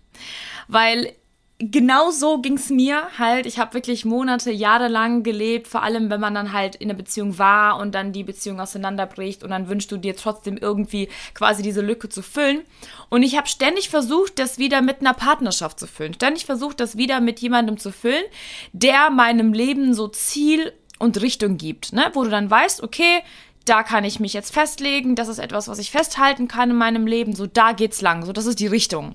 Weil 0.69 1.13
genau 1.59 2.11
so 2.11 2.39
ging 2.39 2.55
es 2.55 2.69
mir 2.69 3.19
halt. 3.19 3.47
Ich 3.47 3.59
habe 3.59 3.75
wirklich 3.75 4.05
Monate, 4.05 4.51
Jahre 4.51 4.89
lang 4.89 5.23
gelebt, 5.23 5.69
vor 5.69 5.83
allem 5.83 6.11
wenn 6.11 6.21
man 6.21 6.35
dann 6.35 6.53
halt 6.53 6.77
in 6.77 6.91
einer 6.91 6.99
Beziehung 6.99 7.39
war 7.39 7.79
und 7.81 7.95
dann 7.95 8.13
die 8.13 8.25
Beziehung 8.25 8.61
auseinanderbricht 8.61 9.43
und 9.43 9.51
dann 9.51 9.69
wünschst 9.69 9.91
du 9.91 9.97
dir 9.97 10.17
trotzdem 10.17 10.57
irgendwie 10.57 11.09
quasi 11.35 11.63
diese 11.63 11.81
Lücke 11.81 12.09
zu 12.09 12.23
füllen. 12.23 12.63
Und 13.09 13.23
ich 13.23 13.37
habe 13.37 13.49
ständig 13.49 13.89
versucht, 13.89 14.39
das 14.39 14.59
wieder 14.59 14.83
mit 14.83 15.01
einer 15.01 15.15
Partnerschaft 15.15 15.81
zu 15.81 15.87
füllen. 15.87 16.15
Ständig 16.15 16.45
versucht, 16.45 16.81
das 16.81 16.97
wieder 16.97 17.21
mit 17.21 17.41
jemandem 17.41 17.79
zu 17.79 17.91
füllen, 17.91 18.25
der 18.73 19.11
meinem 19.11 19.53
Leben 19.53 19.95
so 19.95 20.09
Ziel 20.09 20.73
und 20.99 21.21
Richtung 21.21 21.59
gibt, 21.59 21.93
ne? 21.93 22.11
Wo 22.15 22.25
du 22.25 22.31
dann 22.31 22.51
weißt, 22.51 22.83
okay, 22.83 23.23
da 23.67 23.83
kann 23.83 24.05
ich 24.05 24.21
mich 24.21 24.33
jetzt 24.33 24.55
festlegen, 24.55 25.15
das 25.15 25.29
ist 25.29 25.39
etwas, 25.39 25.69
was 25.69 25.79
ich 25.79 25.91
festhalten 25.91 26.49
kann 26.49 26.71
in 26.71 26.77
meinem 26.77 27.07
Leben, 27.07 27.35
so 27.35 27.47
da 27.47 27.73
geht's 27.73 28.01
lang, 28.01 28.25
so 28.25 28.33
das 28.33 28.47
ist 28.47 28.61
die 28.61 28.67
Richtung. 28.67 29.15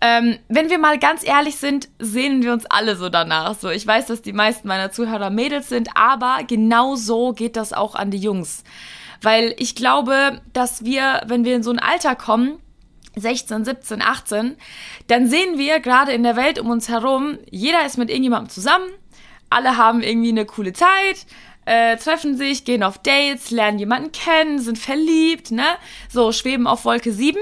Ähm, 0.00 0.38
wenn 0.48 0.70
wir 0.70 0.78
mal 0.78 0.98
ganz 0.98 1.26
ehrlich 1.26 1.56
sind, 1.56 1.88
sehnen 1.98 2.42
wir 2.42 2.52
uns 2.52 2.66
alle 2.66 2.94
so 2.94 3.08
danach. 3.08 3.56
So, 3.58 3.68
ich 3.68 3.84
weiß, 3.84 4.06
dass 4.06 4.22
die 4.22 4.32
meisten 4.32 4.68
meiner 4.68 4.92
Zuhörer 4.92 5.30
Mädels 5.30 5.68
sind, 5.68 5.88
aber 5.94 6.44
genau 6.46 6.94
so 6.94 7.32
geht 7.32 7.56
das 7.56 7.72
auch 7.72 7.96
an 7.96 8.12
die 8.12 8.18
Jungs. 8.18 8.62
Weil 9.22 9.54
ich 9.58 9.74
glaube, 9.74 10.40
dass 10.52 10.84
wir, 10.84 11.22
wenn 11.26 11.44
wir 11.44 11.56
in 11.56 11.64
so 11.64 11.72
ein 11.72 11.80
Alter 11.80 12.14
kommen, 12.14 12.60
16, 13.16 13.64
17, 13.64 14.02
18, 14.02 14.56
dann 15.08 15.26
sehen 15.26 15.58
wir 15.58 15.80
gerade 15.80 16.12
in 16.12 16.22
der 16.22 16.36
Welt 16.36 16.60
um 16.60 16.70
uns 16.70 16.88
herum, 16.88 17.38
jeder 17.50 17.84
ist 17.84 17.98
mit 17.98 18.10
irgendjemandem 18.10 18.50
zusammen, 18.50 18.86
alle 19.50 19.76
haben 19.76 20.02
irgendwie 20.02 20.28
eine 20.28 20.44
coole 20.44 20.72
Zeit, 20.72 21.26
äh, 21.68 21.98
treffen 21.98 22.36
sich, 22.36 22.64
gehen 22.64 22.82
auf 22.82 22.98
Dates, 22.98 23.50
lernen 23.50 23.78
jemanden 23.78 24.10
kennen, 24.10 24.58
sind 24.58 24.78
verliebt, 24.78 25.50
ne? 25.50 25.66
So, 26.08 26.32
schweben 26.32 26.66
auf 26.66 26.86
Wolke 26.86 27.12
7. 27.12 27.38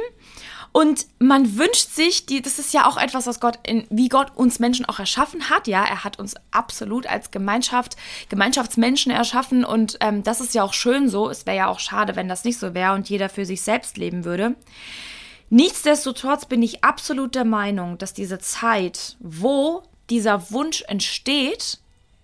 Und 0.72 1.06
man 1.18 1.56
wünscht 1.56 1.90
sich, 1.94 2.26
die, 2.26 2.42
das 2.42 2.58
ist 2.58 2.74
ja 2.74 2.86
auch 2.86 2.98
etwas, 2.98 3.26
was 3.26 3.40
Gott, 3.40 3.58
in, 3.66 3.86
wie 3.88 4.08
Gott 4.08 4.32
uns 4.34 4.58
Menschen 4.58 4.84
auch 4.84 4.98
erschaffen 4.98 5.48
hat. 5.48 5.68
Ja, 5.68 5.84
er 5.84 6.04
hat 6.04 6.18
uns 6.18 6.34
absolut 6.50 7.06
als 7.06 7.30
Gemeinschaft, 7.30 7.96
Gemeinschaftsmenschen 8.28 9.12
erschaffen 9.12 9.64
und 9.64 9.96
ähm, 10.00 10.22
das 10.22 10.40
ist 10.40 10.54
ja 10.54 10.64
auch 10.64 10.74
schön 10.74 11.08
so. 11.08 11.30
Es 11.30 11.46
wäre 11.46 11.56
ja 11.56 11.66
auch 11.68 11.78
schade, 11.78 12.16
wenn 12.16 12.28
das 12.28 12.44
nicht 12.44 12.58
so 12.58 12.74
wäre 12.74 12.94
und 12.94 13.08
jeder 13.08 13.28
für 13.28 13.46
sich 13.46 13.62
selbst 13.62 13.96
leben 13.96 14.24
würde. 14.24 14.56
Nichtsdestotrotz 15.48 16.46
bin 16.46 16.62
ich 16.62 16.82
absolut 16.82 17.36
der 17.36 17.44
Meinung, 17.44 17.96
dass 17.96 18.12
diese 18.12 18.40
Zeit, 18.40 19.16
wo 19.20 19.84
dieser 20.10 20.50
Wunsch 20.50 20.82
entsteht, 20.88 21.78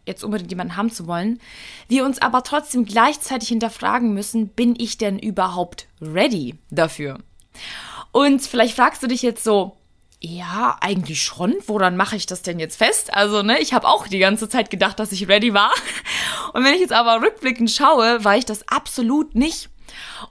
jetzt 0.07 0.25
unbedingt 0.25 0.51
jemanden 0.51 0.77
haben 0.77 0.91
zu 0.91 1.07
wollen, 1.07 1.41
wir 1.89 2.05
uns 2.05 2.21
aber 2.21 2.43
trotzdem 2.43 2.85
gleichzeitig 2.85 3.49
hinterfragen 3.49 4.13
müssen, 4.15 4.49
bin 4.49 4.75
ich 4.79 4.99
denn 4.99 5.19
überhaupt 5.19 5.87
ready 6.01 6.57
dafür? 6.71 7.19
Und 8.11 8.43
vielleicht 8.43 8.77
fragst 8.77 9.03
du 9.03 9.07
dich 9.07 9.23
jetzt 9.23 9.45
so, 9.45 9.77
ja, 10.21 10.77
eigentlich 10.81 11.21
schon. 11.23 11.57
Woran 11.67 11.97
mache 11.97 12.15
ich 12.17 12.27
das 12.27 12.43
denn 12.43 12.61
jetzt 12.61 12.77
fest? 12.77 13.13
Also, 13.13 13.43
ne, 13.43 13.59
ich 13.59 13.75
habe 13.75 13.89
auch 13.89 14.07
die 14.07 14.21
ganze 14.21 14.49
Zeit 14.49 14.71
gedacht, 14.71 14.99
dass 14.99 15.11
ich 15.13 15.29
ready 15.29 15.53
war. 15.53 15.73
Und 16.53 16.65
wenn 16.65 16.75
ich 16.75 16.81
jetzt 16.81 16.93
aber 16.93 17.21
rückblickend 17.21 17.71
schaue, 17.71 18.25
war 18.25 18.37
ich 18.37 18.45
das 18.45 18.69
absolut 18.69 19.35
nicht. 19.35 19.69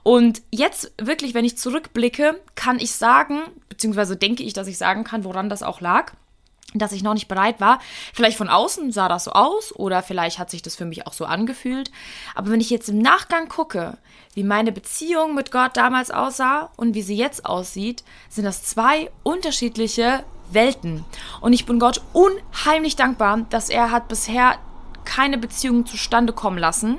Und 0.02 0.42
jetzt 0.50 0.92
wirklich, 1.00 1.34
wenn 1.34 1.44
ich 1.44 1.58
zurückblicke, 1.58 2.40
kann 2.54 2.78
ich 2.78 2.92
sagen, 2.92 3.42
beziehungsweise 3.68 4.16
denke 4.16 4.42
ich, 4.42 4.54
dass 4.54 4.66
ich 4.66 4.78
sagen 4.78 5.04
kann, 5.04 5.24
woran 5.24 5.48
das 5.48 5.62
auch 5.62 5.80
lag. 5.80 6.12
Dass 6.74 6.92
ich 6.92 7.02
noch 7.02 7.14
nicht 7.14 7.28
bereit 7.28 7.60
war. 7.60 7.80
Vielleicht 8.12 8.36
von 8.36 8.48
außen 8.48 8.92
sah 8.92 9.08
das 9.08 9.24
so 9.24 9.32
aus 9.32 9.74
oder 9.74 10.02
vielleicht 10.02 10.38
hat 10.38 10.50
sich 10.50 10.62
das 10.62 10.76
für 10.76 10.84
mich 10.84 11.06
auch 11.06 11.12
so 11.12 11.24
angefühlt. 11.24 11.90
Aber 12.34 12.50
wenn 12.50 12.60
ich 12.60 12.70
jetzt 12.70 12.88
im 12.88 12.98
Nachgang 12.98 13.48
gucke, 13.48 13.98
wie 14.34 14.44
meine 14.44 14.72
Beziehung 14.72 15.34
mit 15.34 15.50
Gott 15.50 15.76
damals 15.76 16.10
aussah 16.10 16.70
und 16.76 16.94
wie 16.94 17.02
sie 17.02 17.16
jetzt 17.16 17.44
aussieht, 17.44 18.02
sind 18.28 18.44
das 18.44 18.64
zwei 18.64 19.10
unterschiedliche 19.22 20.24
Welten. 20.50 21.04
Und 21.40 21.52
ich 21.52 21.66
bin 21.66 21.78
Gott 21.78 22.00
unheimlich 22.12 22.96
dankbar, 22.96 23.46
dass 23.50 23.68
er 23.68 23.90
hat 23.90 24.08
bisher 24.08 24.58
keine 25.04 25.38
Beziehung 25.38 25.86
zustande 25.86 26.32
kommen 26.32 26.58
lassen. 26.58 26.98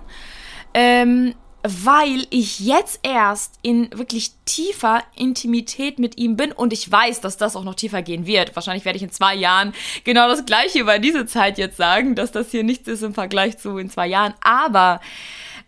Ähm, 0.74 1.36
weil 1.64 2.28
ich 2.30 2.60
jetzt 2.60 3.00
erst 3.04 3.54
in 3.62 3.90
wirklich 3.98 4.32
tiefer 4.44 5.02
Intimität 5.16 5.98
mit 5.98 6.18
ihm 6.18 6.36
bin 6.36 6.52
und 6.52 6.74
ich 6.74 6.92
weiß, 6.92 7.22
dass 7.22 7.38
das 7.38 7.56
auch 7.56 7.64
noch 7.64 7.76
tiefer 7.76 8.02
gehen 8.02 8.26
wird. 8.26 8.56
Wahrscheinlich 8.56 8.84
werde 8.84 8.98
ich 8.98 9.04
in 9.04 9.12
zwei 9.12 9.34
Jahren 9.34 9.74
genau 10.04 10.28
das 10.28 10.46
gleiche 10.46 10.80
über 10.80 11.00
diese 11.00 11.26
Zeit 11.26 11.58
jetzt 11.58 11.78
sagen, 11.78 12.16
dass 12.16 12.34
das 12.34 12.52
hier 12.52 12.64
nichts 12.64 12.90
ist 12.90 13.02
im 13.02 13.14
Vergleich 13.14 13.58
zu 13.58 13.78
in 13.78 13.90
zwei 13.90 14.08
Jahren. 14.08 14.34
Aber 14.42 15.00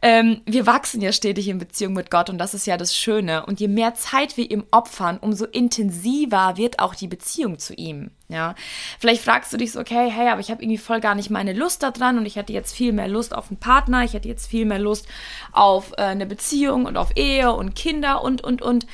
ähm, 0.05 0.41
wir 0.45 0.67
wachsen 0.67 1.01
ja 1.01 1.11
stetig 1.11 1.47
in 1.47 1.57
Beziehung 1.57 1.93
mit 1.93 2.11
Gott 2.11 2.29
und 2.29 2.37
das 2.37 2.53
ist 2.53 2.67
ja 2.67 2.77
das 2.77 2.95
Schöne. 2.95 3.43
Und 3.47 3.59
je 3.59 3.67
mehr 3.67 3.95
Zeit 3.95 4.37
wir 4.37 4.51
ihm 4.51 4.63
opfern, 4.69 5.17
umso 5.17 5.45
intensiver 5.45 6.57
wird 6.57 6.77
auch 6.77 6.93
die 6.93 7.07
Beziehung 7.07 7.57
zu 7.57 7.73
ihm. 7.73 8.11
Ja, 8.27 8.53
vielleicht 8.99 9.23
fragst 9.23 9.51
du 9.51 9.57
dich 9.57 9.71
so, 9.71 9.79
okay, 9.79 10.11
hey, 10.11 10.29
aber 10.29 10.41
ich 10.41 10.51
habe 10.51 10.61
irgendwie 10.61 10.77
voll 10.77 10.99
gar 10.99 11.15
nicht 11.15 11.31
meine 11.31 11.53
Lust 11.53 11.81
daran 11.81 12.19
und 12.19 12.27
ich 12.27 12.35
hätte 12.35 12.53
jetzt 12.53 12.75
viel 12.75 12.93
mehr 12.93 13.07
Lust 13.07 13.33
auf 13.33 13.49
einen 13.49 13.59
Partner, 13.59 14.03
ich 14.03 14.13
hätte 14.13 14.27
jetzt 14.27 14.45
viel 14.45 14.65
mehr 14.65 14.77
Lust 14.77 15.07
auf 15.51 15.93
äh, 15.93 16.03
eine 16.03 16.27
Beziehung 16.27 16.85
und 16.85 16.97
auf 16.97 17.17
Ehe 17.17 17.51
und 17.51 17.73
Kinder 17.73 18.23
und, 18.23 18.43
und, 18.43 18.61
und. 18.61 18.85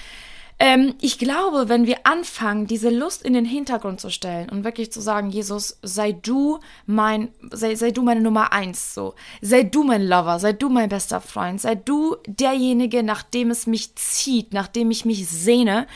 Ähm, 0.64 0.94
ich 1.02 1.18
glaube, 1.18 1.70
wenn 1.70 1.88
wir 1.88 2.06
anfangen, 2.06 2.68
diese 2.68 2.92
Lust 2.92 3.24
in 3.24 3.34
den 3.34 3.46
Hintergrund 3.46 4.00
zu 4.00 4.12
stellen 4.12 4.48
und 4.48 4.64
wirklich 4.64 4.92
zu 4.92 5.02
sagen, 5.02 5.32
Jesus, 5.32 5.80
sei 5.82 6.12
du 6.12 6.60
mein, 6.86 7.30
sei, 7.50 7.74
sei 7.74 7.90
du 7.90 8.04
meine 8.04 8.22
Nummer 8.22 8.54
eins, 8.54 8.94
so, 8.94 9.16
sei 9.42 9.64
du 9.64 9.84
mein 9.84 10.04
Lover, 10.08 10.38
sei 10.38 10.54
du 10.54 10.70
mein 10.70 10.88
bester 10.88 11.20
Freund, 11.20 11.60
sei 11.60 11.74
du 11.74 12.16
derjenige, 12.28 13.02
nach 13.02 13.24
dem 13.24 13.50
es 13.50 13.66
mich 13.66 13.96
zieht, 13.96 14.54
nach 14.54 14.68
dem 14.68 14.92
ich 14.92 15.04
mich 15.04 15.28
sehne, 15.28 15.88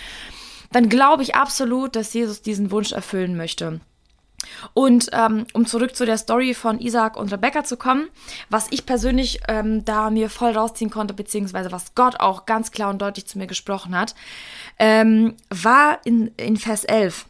dann 0.72 0.90
glaube 0.90 1.22
ich 1.22 1.36
absolut, 1.36 1.96
dass 1.96 2.16
Jesus 2.16 2.42
diesen 2.42 2.72
Wunsch 2.72 2.92
erfüllen 2.92 3.38
möchte. 3.38 3.82
Und 4.74 5.10
ähm, 5.14 5.46
um 5.54 5.66
zurück 5.66 5.96
zu 5.96 6.06
der 6.06 6.18
Story 6.18 6.54
von 6.54 6.80
Isaac 6.80 7.18
und 7.18 7.32
Rebecca 7.32 7.64
zu 7.64 7.78
kommen, 7.78 8.08
was 8.50 8.68
ich 8.72 8.86
persönlich 8.86 9.40
ähm, 9.48 9.86
da 9.86 10.10
mir 10.10 10.30
voll 10.30 10.52
rausziehen 10.52 10.90
konnte, 10.90 11.14
beziehungsweise 11.14 11.72
was 11.72 11.96
Gott 11.96 12.20
auch 12.20 12.46
ganz 12.46 12.72
klar 12.72 12.90
und 12.90 13.02
deutlich 13.02 13.26
zu 13.26 13.38
mir 13.38 13.48
gesprochen 13.48 13.98
hat, 13.98 14.16
ähm, 14.80 15.36
war 15.50 16.00
in, 16.04 16.28
in 16.38 16.58
Vers 16.58 16.84
11. 16.84 17.26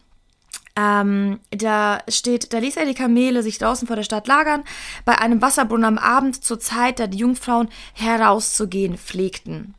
Ähm, 0.78 1.40
da 1.52 2.00
steht, 2.10 2.52
da 2.52 2.58
ließ 2.58 2.76
er 2.76 2.86
die 2.86 2.94
Kamele 2.94 3.44
sich 3.44 3.58
draußen 3.58 3.88
vor 3.88 3.96
der 3.96 4.04
Stadt 4.04 4.28
lagern, 4.28 4.64
bei 5.06 5.18
einem 5.18 5.42
Wasserbrunnen 5.42 5.86
am 5.86 5.98
Abend 5.98 6.44
zur 6.44 6.60
Zeit, 6.60 7.00
da 7.00 7.08
die 7.08 7.20
Jungfrauen 7.20 7.70
herauszugehen 7.94 8.98
pflegten. 8.98 9.74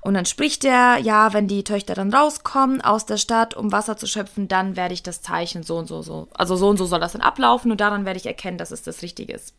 Und 0.00 0.14
dann 0.14 0.26
spricht 0.26 0.64
er, 0.64 0.98
ja, 0.98 1.32
wenn 1.32 1.48
die 1.48 1.64
Töchter 1.64 1.94
dann 1.94 2.12
rauskommen 2.12 2.80
aus 2.80 3.06
der 3.06 3.16
Stadt, 3.16 3.54
um 3.54 3.72
Wasser 3.72 3.96
zu 3.96 4.06
schöpfen, 4.06 4.48
dann 4.48 4.76
werde 4.76 4.94
ich 4.94 5.02
das 5.02 5.22
Zeichen 5.22 5.62
so 5.62 5.76
und 5.76 5.86
so, 5.86 6.02
so. 6.02 6.28
Also 6.34 6.56
so 6.56 6.68
und 6.68 6.76
so 6.76 6.86
soll 6.86 7.00
das 7.00 7.12
dann 7.12 7.22
ablaufen 7.22 7.70
und 7.70 7.80
daran 7.80 8.04
werde 8.04 8.18
ich 8.18 8.26
erkennen, 8.26 8.58
dass 8.58 8.70
es 8.70 8.82
das 8.82 9.02
Richtige 9.02 9.32
ist. 9.32 9.54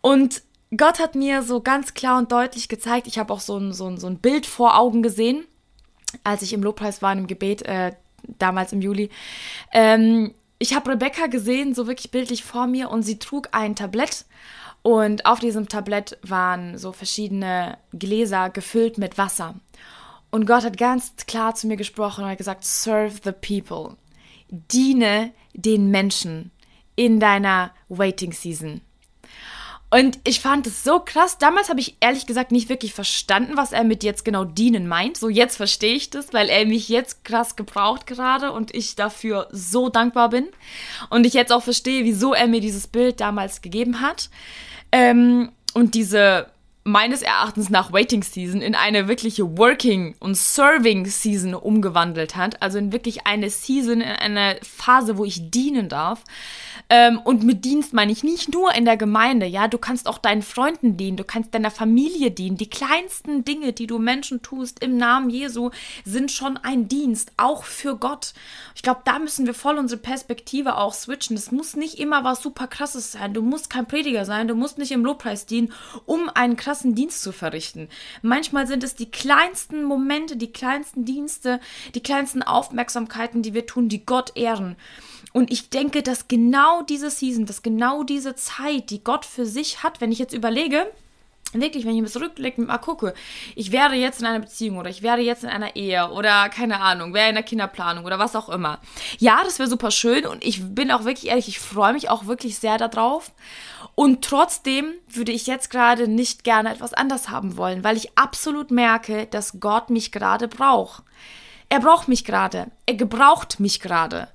Und 0.00 0.42
Gott 0.76 0.98
hat 0.98 1.14
mir 1.14 1.42
so 1.42 1.60
ganz 1.60 1.94
klar 1.94 2.18
und 2.18 2.32
deutlich 2.32 2.68
gezeigt, 2.68 3.06
ich 3.06 3.18
habe 3.18 3.32
auch 3.32 3.40
so 3.40 3.56
ein, 3.58 3.72
so, 3.72 3.86
ein, 3.86 3.98
so 3.98 4.06
ein 4.06 4.18
Bild 4.18 4.46
vor 4.46 4.78
Augen 4.78 5.02
gesehen, 5.02 5.46
als 6.24 6.42
ich 6.42 6.52
im 6.52 6.62
Lobpreis 6.62 7.02
war, 7.02 7.12
im 7.12 7.26
Gebet, 7.26 7.62
äh, 7.62 7.92
damals 8.38 8.72
im 8.72 8.80
Juli. 8.80 9.10
Ähm, 9.72 10.34
ich 10.58 10.74
habe 10.74 10.90
Rebecca 10.90 11.26
gesehen, 11.26 11.74
so 11.74 11.86
wirklich 11.86 12.10
bildlich 12.10 12.42
vor 12.44 12.66
mir, 12.66 12.90
und 12.90 13.02
sie 13.02 13.18
trug 13.18 13.48
ein 13.52 13.76
Tablett 13.76 14.24
und 14.86 15.26
auf 15.26 15.40
diesem 15.40 15.68
Tablett 15.68 16.16
waren 16.22 16.78
so 16.78 16.92
verschiedene 16.92 17.76
Gläser 17.92 18.50
gefüllt 18.50 18.98
mit 18.98 19.18
Wasser. 19.18 19.56
Und 20.30 20.46
Gott 20.46 20.62
hat 20.62 20.78
ganz 20.78 21.12
klar 21.26 21.56
zu 21.56 21.66
mir 21.66 21.76
gesprochen 21.76 22.22
und 22.22 22.30
hat 22.30 22.38
gesagt, 22.38 22.62
serve 22.62 23.16
the 23.24 23.32
people. 23.32 23.96
Diene 24.48 25.32
den 25.54 25.90
Menschen 25.90 26.52
in 26.94 27.18
deiner 27.18 27.72
Waiting 27.88 28.30
Season. 28.30 28.80
Und 29.90 30.20
ich 30.22 30.38
fand 30.38 30.68
es 30.68 30.84
so 30.84 31.00
krass. 31.00 31.38
Damals 31.38 31.68
habe 31.68 31.80
ich 31.80 31.96
ehrlich 31.98 32.26
gesagt 32.26 32.52
nicht 32.52 32.68
wirklich 32.68 32.94
verstanden, 32.94 33.56
was 33.56 33.72
er 33.72 33.82
mit 33.82 34.04
jetzt 34.04 34.24
genau 34.24 34.44
dienen 34.44 34.86
meint. 34.86 35.16
So 35.16 35.28
jetzt 35.28 35.56
verstehe 35.56 35.96
ich 35.96 36.10
das, 36.10 36.32
weil 36.32 36.48
er 36.48 36.64
mich 36.64 36.88
jetzt 36.88 37.24
krass 37.24 37.56
gebraucht 37.56 38.06
gerade 38.06 38.52
und 38.52 38.72
ich 38.72 38.94
dafür 38.94 39.48
so 39.50 39.88
dankbar 39.88 40.30
bin. 40.30 40.48
Und 41.10 41.26
ich 41.26 41.34
jetzt 41.34 41.52
auch 41.52 41.64
verstehe, 41.64 42.04
wieso 42.04 42.34
er 42.34 42.46
mir 42.46 42.60
dieses 42.60 42.86
Bild 42.86 43.20
damals 43.20 43.62
gegeben 43.62 44.00
hat. 44.00 44.30
Ähm, 44.96 45.50
und 45.74 45.94
diese 45.94 46.46
meines 46.86 47.20
Erachtens 47.20 47.68
nach 47.68 47.92
Waiting 47.92 48.22
Season 48.22 48.62
in 48.62 48.76
eine 48.76 49.08
wirkliche 49.08 49.58
Working 49.58 50.14
und 50.20 50.36
Serving 50.36 51.06
Season 51.06 51.54
umgewandelt 51.54 52.36
hat. 52.36 52.62
Also 52.62 52.78
in 52.78 52.92
wirklich 52.92 53.26
eine 53.26 53.50
Season, 53.50 54.00
in 54.00 54.08
eine 54.08 54.60
Phase, 54.62 55.18
wo 55.18 55.24
ich 55.24 55.50
dienen 55.50 55.88
darf. 55.88 56.22
Ähm, 56.88 57.18
und 57.24 57.42
mit 57.42 57.64
Dienst 57.64 57.92
meine 57.92 58.12
ich 58.12 58.22
nicht 58.22 58.54
nur 58.54 58.72
in 58.72 58.84
der 58.84 58.96
Gemeinde, 58.96 59.46
ja, 59.46 59.66
du 59.66 59.78
kannst 59.78 60.06
auch 60.06 60.18
deinen 60.18 60.42
Freunden 60.42 60.96
dienen, 60.96 61.16
du 61.16 61.24
kannst 61.24 61.52
deiner 61.52 61.72
Familie 61.72 62.30
dienen. 62.30 62.56
Die 62.56 62.70
kleinsten 62.70 63.44
Dinge, 63.44 63.72
die 63.72 63.88
du 63.88 63.98
Menschen 63.98 64.40
tust 64.42 64.84
im 64.84 64.96
Namen 64.96 65.28
Jesu, 65.28 65.70
sind 66.04 66.30
schon 66.30 66.56
ein 66.56 66.86
Dienst, 66.86 67.32
auch 67.36 67.64
für 67.64 67.96
Gott. 67.96 68.34
Ich 68.76 68.82
glaube, 68.82 69.00
da 69.04 69.18
müssen 69.18 69.46
wir 69.46 69.54
voll 69.54 69.78
unsere 69.78 70.00
Perspektive 70.00 70.76
auch 70.76 70.94
switchen. 70.94 71.36
Es 71.36 71.50
muss 71.50 71.74
nicht 71.74 71.98
immer 71.98 72.22
was 72.22 72.42
super 72.42 72.68
krasses 72.68 73.10
sein. 73.10 73.34
Du 73.34 73.42
musst 73.42 73.68
kein 73.68 73.86
Prediger 73.86 74.24
sein, 74.24 74.46
du 74.46 74.54
musst 74.54 74.78
nicht 74.78 74.92
im 74.92 75.04
Lobpreis 75.04 75.46
dienen, 75.46 75.72
um 76.04 76.28
einen 76.28 76.56
krassen 76.56 76.75
Dienst 76.82 77.22
zu 77.22 77.32
verrichten. 77.32 77.88
Manchmal 78.22 78.66
sind 78.66 78.84
es 78.84 78.94
die 78.94 79.10
kleinsten 79.10 79.84
Momente, 79.84 80.36
die 80.36 80.52
kleinsten 80.52 81.04
Dienste, 81.04 81.60
die 81.94 82.02
kleinsten 82.02 82.42
Aufmerksamkeiten, 82.42 83.42
die 83.42 83.54
wir 83.54 83.66
tun, 83.66 83.88
die 83.88 84.04
Gott 84.04 84.36
ehren. 84.36 84.76
Und 85.32 85.50
ich 85.52 85.70
denke, 85.70 86.02
dass 86.02 86.28
genau 86.28 86.82
diese 86.82 87.10
Season, 87.10 87.46
dass 87.46 87.62
genau 87.62 88.02
diese 88.02 88.34
Zeit, 88.34 88.90
die 88.90 89.04
Gott 89.04 89.24
für 89.24 89.46
sich 89.46 89.82
hat, 89.82 90.00
wenn 90.00 90.12
ich 90.12 90.18
jetzt 90.18 90.32
überlege, 90.32 90.86
wirklich, 91.52 91.84
wenn 91.84 91.94
ich 91.94 92.02
mir 92.02 92.08
zurückblicke, 92.08 92.60
mal 92.60 92.78
gucke, 92.78 93.14
ich 93.54 93.72
wäre 93.72 93.94
jetzt 93.94 94.20
in 94.20 94.26
einer 94.26 94.40
Beziehung 94.40 94.78
oder 94.78 94.90
ich 94.90 95.02
wäre 95.02 95.20
jetzt 95.20 95.44
in 95.44 95.50
einer 95.50 95.76
Ehe 95.76 96.10
oder 96.10 96.48
keine 96.48 96.80
Ahnung, 96.80 97.14
wäre 97.14 97.28
in 97.28 97.34
der 97.34 97.44
Kinderplanung 97.44 98.04
oder 98.04 98.18
was 98.18 98.36
auch 98.36 98.48
immer. 98.48 98.80
Ja, 99.18 99.40
das 99.44 99.58
wäre 99.58 99.68
super 99.68 99.90
schön 99.90 100.26
und 100.26 100.44
ich 100.44 100.62
bin 100.74 100.90
auch 100.90 101.04
wirklich 101.04 101.28
ehrlich, 101.28 101.48
ich 101.48 101.60
freue 101.60 101.92
mich 101.92 102.08
auch 102.10 102.26
wirklich 102.26 102.58
sehr 102.58 102.78
darauf. 102.78 103.30
Und 103.96 104.22
trotzdem 104.22 104.92
würde 105.08 105.32
ich 105.32 105.46
jetzt 105.46 105.70
gerade 105.70 106.06
nicht 106.06 106.44
gerne 106.44 106.70
etwas 106.70 106.92
anders 106.92 107.30
haben 107.30 107.56
wollen, 107.56 107.82
weil 107.82 107.96
ich 107.96 108.16
absolut 108.16 108.70
merke, 108.70 109.26
dass 109.26 109.58
Gott 109.58 109.88
mich 109.88 110.12
gerade 110.12 110.48
braucht. 110.48 111.02
Er 111.70 111.80
braucht 111.80 112.06
mich 112.06 112.24
gerade. 112.24 112.70
Er 112.84 112.94
gebraucht 112.94 113.58
mich 113.58 113.80
gerade. 113.80 114.28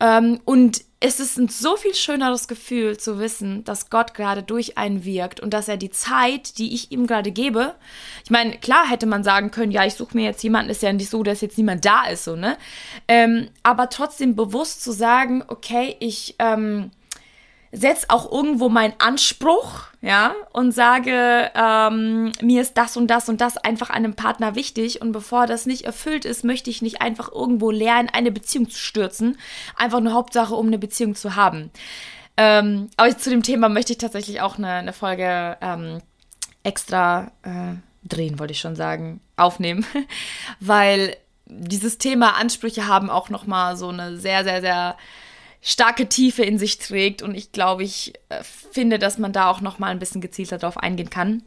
Ähm, 0.00 0.40
und 0.46 0.80
es 1.00 1.20
ist 1.20 1.36
ein 1.36 1.48
so 1.48 1.76
viel 1.76 1.94
schöneres 1.94 2.48
Gefühl 2.48 2.96
zu 2.96 3.18
wissen, 3.18 3.62
dass 3.64 3.90
Gott 3.90 4.14
gerade 4.14 4.42
durch 4.42 4.78
einen 4.78 5.04
wirkt 5.04 5.38
und 5.38 5.52
dass 5.52 5.68
er 5.68 5.76
die 5.76 5.90
Zeit, 5.90 6.56
die 6.56 6.72
ich 6.72 6.90
ihm 6.90 7.06
gerade 7.06 7.30
gebe, 7.30 7.74
ich 8.24 8.30
meine, 8.30 8.56
klar 8.56 8.88
hätte 8.88 9.04
man 9.04 9.22
sagen 9.22 9.50
können, 9.50 9.70
ja, 9.70 9.84
ich 9.84 9.94
suche 9.94 10.16
mir 10.16 10.24
jetzt 10.24 10.42
jemanden, 10.42 10.70
ist 10.70 10.82
ja 10.82 10.94
nicht 10.94 11.10
so, 11.10 11.22
dass 11.22 11.42
jetzt 11.42 11.58
niemand 11.58 11.84
da 11.84 12.06
ist, 12.06 12.24
so, 12.24 12.36
ne? 12.36 12.56
Ähm, 13.06 13.50
aber 13.62 13.90
trotzdem 13.90 14.34
bewusst 14.34 14.82
zu 14.82 14.92
sagen, 14.92 15.44
okay, 15.46 15.94
ich, 16.00 16.36
ähm, 16.38 16.90
setze 17.74 18.08
auch 18.08 18.30
irgendwo 18.30 18.68
meinen 18.68 18.94
Anspruch, 18.98 19.88
ja, 20.00 20.34
und 20.52 20.72
sage, 20.72 21.50
ähm, 21.54 22.32
mir 22.40 22.60
ist 22.60 22.76
das 22.76 22.96
und 22.96 23.08
das 23.08 23.28
und 23.28 23.40
das 23.40 23.56
einfach 23.56 23.90
einem 23.90 24.14
Partner 24.14 24.54
wichtig. 24.54 25.00
Und 25.00 25.12
bevor 25.12 25.46
das 25.46 25.66
nicht 25.66 25.82
erfüllt 25.82 26.24
ist, 26.24 26.44
möchte 26.44 26.70
ich 26.70 26.82
nicht 26.82 27.00
einfach 27.00 27.32
irgendwo 27.32 27.70
lernen, 27.70 28.10
eine 28.12 28.30
Beziehung 28.30 28.68
zu 28.68 28.78
stürzen, 28.78 29.38
einfach 29.76 30.00
nur 30.00 30.12
Hauptsache, 30.12 30.54
um 30.54 30.66
eine 30.66 30.78
Beziehung 30.78 31.14
zu 31.14 31.36
haben. 31.36 31.70
Ähm, 32.36 32.90
aber 32.96 33.16
zu 33.16 33.30
dem 33.30 33.42
Thema 33.42 33.68
möchte 33.68 33.92
ich 33.92 33.98
tatsächlich 33.98 34.40
auch 34.40 34.58
eine, 34.58 34.72
eine 34.72 34.92
Folge 34.92 35.56
ähm, 35.60 36.02
extra 36.64 37.32
äh, 37.42 37.74
drehen, 38.06 38.38
wollte 38.38 38.52
ich 38.52 38.60
schon 38.60 38.76
sagen, 38.76 39.20
aufnehmen, 39.36 39.86
weil 40.60 41.16
dieses 41.46 41.98
Thema 41.98 42.36
Ansprüche 42.36 42.86
haben 42.86 43.10
auch 43.10 43.30
noch 43.30 43.46
mal 43.46 43.76
so 43.76 43.88
eine 43.88 44.16
sehr, 44.16 44.44
sehr, 44.44 44.60
sehr 44.60 44.96
starke 45.64 46.08
Tiefe 46.08 46.44
in 46.44 46.58
sich 46.58 46.78
trägt 46.78 47.22
und 47.22 47.34
ich 47.34 47.50
glaube, 47.50 47.82
ich 47.82 48.12
äh, 48.28 48.44
finde, 48.44 48.98
dass 48.98 49.18
man 49.18 49.32
da 49.32 49.50
auch 49.50 49.62
noch 49.62 49.78
mal 49.78 49.88
ein 49.88 49.98
bisschen 49.98 50.20
gezielter 50.20 50.58
drauf 50.58 50.76
eingehen 50.76 51.08
kann. 51.08 51.42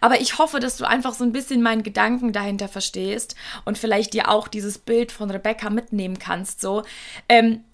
Aber 0.00 0.20
ich 0.20 0.38
hoffe, 0.38 0.60
dass 0.60 0.76
du 0.76 0.84
einfach 0.84 1.12
so 1.12 1.24
ein 1.24 1.32
bisschen 1.32 1.60
meinen 1.60 1.82
Gedanken 1.82 2.32
dahinter 2.32 2.68
verstehst 2.68 3.34
und 3.64 3.78
vielleicht 3.78 4.14
dir 4.14 4.28
auch 4.30 4.46
dieses 4.46 4.78
Bild 4.78 5.10
von 5.10 5.30
Rebecca 5.30 5.70
mitnehmen 5.70 6.20
kannst. 6.20 6.60
So, 6.60 6.84
ähm, 7.28 7.64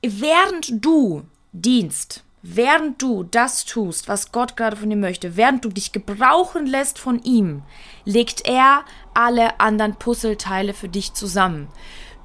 während 0.00 0.84
du 0.84 1.24
dienst, 1.52 2.24
während 2.40 3.02
du 3.02 3.22
das 3.22 3.66
tust, 3.66 4.08
was 4.08 4.32
Gott 4.32 4.56
gerade 4.56 4.76
von 4.76 4.88
dir 4.88 4.96
möchte, 4.96 5.36
während 5.36 5.62
du 5.64 5.68
dich 5.68 5.92
gebrauchen 5.92 6.66
lässt 6.66 6.98
von 6.98 7.22
ihm, 7.22 7.62
legt 8.06 8.46
er 8.46 8.86
alle 9.12 9.60
anderen 9.60 9.96
Puzzleteile 9.96 10.72
für 10.72 10.88
dich 10.88 11.12
zusammen. 11.12 11.68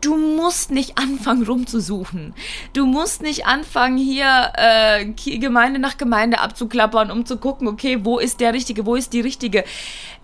Du 0.01 0.15
musst 0.15 0.71
nicht 0.71 0.97
anfangen 0.97 1.43
rumzusuchen. 1.43 2.33
Du 2.73 2.85
musst 2.85 3.21
nicht 3.21 3.45
anfangen 3.45 3.97
hier 3.97 4.51
äh, 4.55 5.05
Gemeinde 5.37 5.79
nach 5.79 5.97
Gemeinde 5.97 6.39
abzuklappern, 6.39 7.11
um 7.11 7.25
zu 7.25 7.37
gucken, 7.37 7.67
okay, 7.67 7.99
wo 8.03 8.19
ist 8.19 8.39
der 8.39 8.53
Richtige, 8.53 8.85
wo 8.85 8.95
ist 8.95 9.13
die 9.13 9.21
Richtige. 9.21 9.63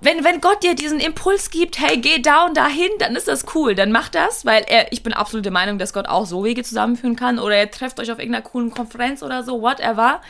Wenn, 0.02 0.24
wenn 0.24 0.42
Gott 0.42 0.64
dir 0.64 0.76
diesen 0.76 1.00
Impuls 1.00 1.50
gibt, 1.50 1.80
hey, 1.80 1.98
geh 1.98 2.22
da 2.22 2.46
und 2.46 2.58
dahin, 2.58 2.90
dann 3.00 3.16
ist 3.16 3.28
das 3.28 3.46
cool, 3.56 3.74
dann 3.74 3.92
mach 3.92 4.10
das, 4.10 4.46
weil 4.46 4.64
er, 4.68 4.92
ich 4.92 5.02
bin 5.02 5.14
absolut 5.14 5.46
der 5.46 5.54
Meinung, 5.54 5.78
dass 5.78 5.94
Gott 5.94 6.08
auch 6.08 6.26
so 6.26 6.44
Wege 6.44 6.64
zusammenführen 6.64 7.16
kann 7.16 7.40
oder 7.40 7.58
ihr 7.58 7.72
trefft 7.72 8.00
euch 8.00 8.12
auf 8.12 8.20
irgendeiner 8.20 8.44
coolen 8.44 8.72
Konferenz 8.72 9.24
oder 9.24 9.44
so, 9.44 9.62
whatever 9.62 10.22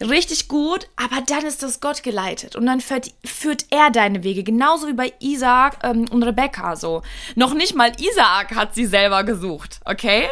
richtig 0.00 0.48
gut, 0.48 0.88
aber 0.96 1.22
dann 1.26 1.44
ist 1.44 1.62
das 1.62 1.80
Gott 1.80 2.02
geleitet 2.02 2.56
und 2.56 2.66
dann 2.66 2.80
führt, 2.80 3.12
führt 3.24 3.66
er 3.70 3.90
deine 3.90 4.24
Wege, 4.24 4.42
genauso 4.42 4.88
wie 4.88 4.92
bei 4.92 5.12
Isaac 5.20 5.78
ähm, 5.82 6.06
und 6.10 6.22
Rebecca 6.22 6.76
so. 6.76 7.02
Noch 7.34 7.54
nicht 7.54 7.74
mal 7.74 7.92
Isaac 7.98 8.54
hat 8.54 8.74
sie 8.74 8.86
selber 8.86 9.24
gesucht, 9.24 9.80
okay? 9.84 10.26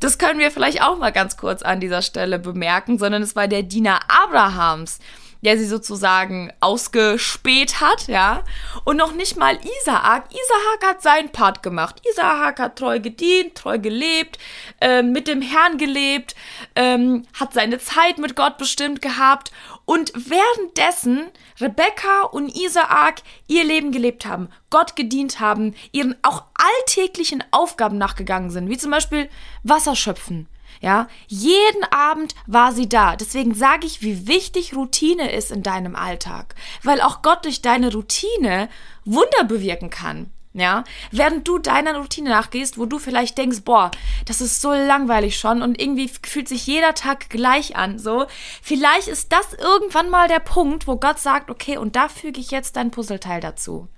Das 0.00 0.18
können 0.18 0.40
wir 0.40 0.50
vielleicht 0.50 0.82
auch 0.82 0.98
mal 0.98 1.12
ganz 1.12 1.36
kurz 1.36 1.62
an 1.62 1.80
dieser 1.80 2.02
Stelle 2.02 2.38
bemerken, 2.38 2.98
sondern 2.98 3.22
es 3.22 3.34
war 3.34 3.48
der 3.48 3.62
Diener 3.62 4.00
Abrahams, 4.08 4.98
der 5.42 5.58
sie 5.58 5.66
sozusagen 5.66 6.52
ausgespäht 6.60 7.80
hat, 7.80 8.08
ja. 8.08 8.42
Und 8.84 8.96
noch 8.96 9.12
nicht 9.12 9.36
mal 9.36 9.58
Isaak. 9.80 10.28
Isaak 10.30 10.90
hat 10.90 11.02
seinen 11.02 11.30
Part 11.30 11.62
gemacht. 11.62 12.00
Isaak 12.10 12.58
hat 12.58 12.76
treu 12.76 13.00
gedient, 13.00 13.54
treu 13.54 13.78
gelebt, 13.78 14.38
äh, 14.80 15.02
mit 15.02 15.28
dem 15.28 15.42
Herrn 15.42 15.78
gelebt, 15.78 16.34
ähm, 16.74 17.26
hat 17.38 17.52
seine 17.52 17.78
Zeit 17.78 18.18
mit 18.18 18.36
Gott 18.36 18.58
bestimmt 18.58 19.02
gehabt. 19.02 19.52
Und 19.84 20.12
währenddessen 20.14 21.30
Rebecca 21.60 22.22
und 22.22 22.48
Isaak 22.56 23.22
ihr 23.46 23.64
Leben 23.64 23.92
gelebt 23.92 24.26
haben, 24.26 24.48
Gott 24.68 24.96
gedient 24.96 25.38
haben, 25.38 25.74
ihren 25.92 26.16
auch 26.22 26.44
alltäglichen 26.54 27.44
Aufgaben 27.52 27.96
nachgegangen 27.96 28.50
sind, 28.50 28.68
wie 28.68 28.78
zum 28.78 28.90
Beispiel 28.90 29.30
Wasser 29.62 29.94
schöpfen, 29.94 30.48
ja, 30.80 31.08
jeden 31.26 31.84
Abend 31.90 32.34
war 32.46 32.72
sie 32.72 32.88
da. 32.88 33.16
Deswegen 33.16 33.54
sage 33.54 33.86
ich, 33.86 34.02
wie 34.02 34.26
wichtig 34.26 34.74
Routine 34.74 35.32
ist 35.32 35.50
in 35.50 35.62
deinem 35.62 35.96
Alltag, 35.96 36.54
weil 36.82 37.00
auch 37.00 37.22
Gott 37.22 37.44
durch 37.44 37.62
deine 37.62 37.92
Routine 37.92 38.68
Wunder 39.04 39.44
bewirken 39.44 39.90
kann. 39.90 40.30
Ja, 40.56 40.84
während 41.10 41.46
du 41.46 41.58
deiner 41.58 41.98
Routine 41.98 42.30
nachgehst, 42.30 42.78
wo 42.78 42.86
du 42.86 42.98
vielleicht 42.98 43.36
denkst, 43.36 43.60
boah, 43.64 43.90
das 44.24 44.40
ist 44.40 44.62
so 44.62 44.72
langweilig 44.72 45.38
schon 45.38 45.60
und 45.60 45.78
irgendwie 45.78 46.08
fühlt 46.08 46.48
sich 46.48 46.66
jeder 46.66 46.94
Tag 46.94 47.28
gleich 47.28 47.76
an, 47.76 47.98
so. 47.98 48.24
Vielleicht 48.62 49.06
ist 49.06 49.32
das 49.32 49.52
irgendwann 49.52 50.08
mal 50.08 50.28
der 50.28 50.38
Punkt, 50.38 50.86
wo 50.86 50.96
Gott 50.96 51.18
sagt, 51.18 51.50
okay, 51.50 51.76
und 51.76 51.94
da 51.94 52.08
füge 52.08 52.40
ich 52.40 52.50
jetzt 52.52 52.76
dein 52.76 52.90
Puzzleteil 52.90 53.42
dazu. 53.42 53.88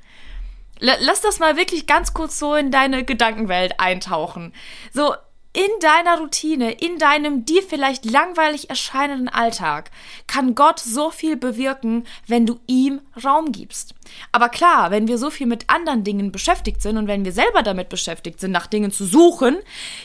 Lass 0.80 1.20
das 1.20 1.38
mal 1.38 1.56
wirklich 1.56 1.86
ganz 1.86 2.12
kurz 2.12 2.40
so 2.40 2.56
in 2.56 2.72
deine 2.72 3.04
Gedankenwelt 3.04 3.78
eintauchen. 3.78 4.52
So, 4.92 5.14
in 5.58 5.80
deiner 5.80 6.20
Routine, 6.20 6.70
in 6.70 6.98
deinem 6.98 7.44
dir 7.44 7.64
vielleicht 7.64 8.04
langweilig 8.04 8.70
erscheinenden 8.70 9.28
Alltag 9.28 9.90
kann 10.28 10.54
Gott 10.54 10.78
so 10.78 11.10
viel 11.10 11.36
bewirken, 11.36 12.06
wenn 12.28 12.46
du 12.46 12.60
ihm 12.68 13.00
Raum 13.24 13.50
gibst. 13.50 13.96
Aber 14.30 14.50
klar, 14.50 14.92
wenn 14.92 15.08
wir 15.08 15.18
so 15.18 15.30
viel 15.30 15.48
mit 15.48 15.68
anderen 15.68 16.04
Dingen 16.04 16.30
beschäftigt 16.30 16.80
sind 16.80 16.96
und 16.96 17.08
wenn 17.08 17.24
wir 17.24 17.32
selber 17.32 17.64
damit 17.64 17.88
beschäftigt 17.88 18.38
sind, 18.38 18.52
nach 18.52 18.68
Dingen 18.68 18.92
zu 18.92 19.04
suchen, 19.04 19.58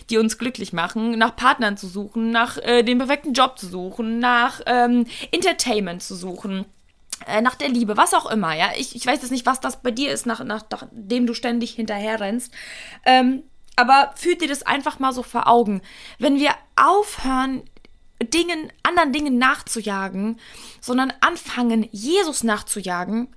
die 0.10 0.18
uns 0.18 0.40
glücklich 0.40 0.74
machen, 0.74 1.20
nach 1.20 1.36
Partnern 1.36 1.78
zu 1.78 1.88
suchen, 1.88 2.32
nach 2.32 2.58
äh, 2.58 2.82
dem 2.82 2.98
perfekten 2.98 3.34
Job 3.34 3.60
zu 3.60 3.68
suchen, 3.68 4.18
nach 4.18 4.60
ähm, 4.66 5.06
Entertainment 5.30 6.02
zu 6.02 6.16
suchen, 6.16 6.66
äh, 7.28 7.42
nach 7.42 7.54
der 7.54 7.70
Liebe, 7.70 7.96
was 7.96 8.16
auch 8.16 8.26
immer, 8.32 8.56
ja. 8.56 8.72
Ich, 8.76 8.96
ich 8.96 9.06
weiß 9.06 9.22
jetzt 9.22 9.32
nicht, 9.32 9.46
was 9.46 9.60
das 9.60 9.84
bei 9.84 9.92
dir 9.92 10.12
ist, 10.12 10.26
nach, 10.26 10.44
nach, 10.44 10.64
nachdem 10.72 11.28
du 11.28 11.36
ständig 11.36 11.74
hinterher 11.76 12.20
rennst. 12.20 12.52
Ähm, 13.06 13.44
aber 13.76 14.14
fühlt 14.16 14.42
dir 14.42 14.48
das 14.48 14.64
einfach 14.64 15.00
mal 15.00 15.14
so 15.14 15.24
vor 15.24 15.48
Augen. 15.48 15.82
Wenn 16.20 16.40
wir 16.40 16.52
aufhören, 16.76 17.64
Dingen, 18.22 18.72
anderen 18.84 19.12
Dingen 19.12 19.38
nachzujagen, 19.38 20.40
sondern 20.80 21.12
anfangen, 21.22 21.90
Jesus 21.92 22.44
nachzujagen, 22.44 23.28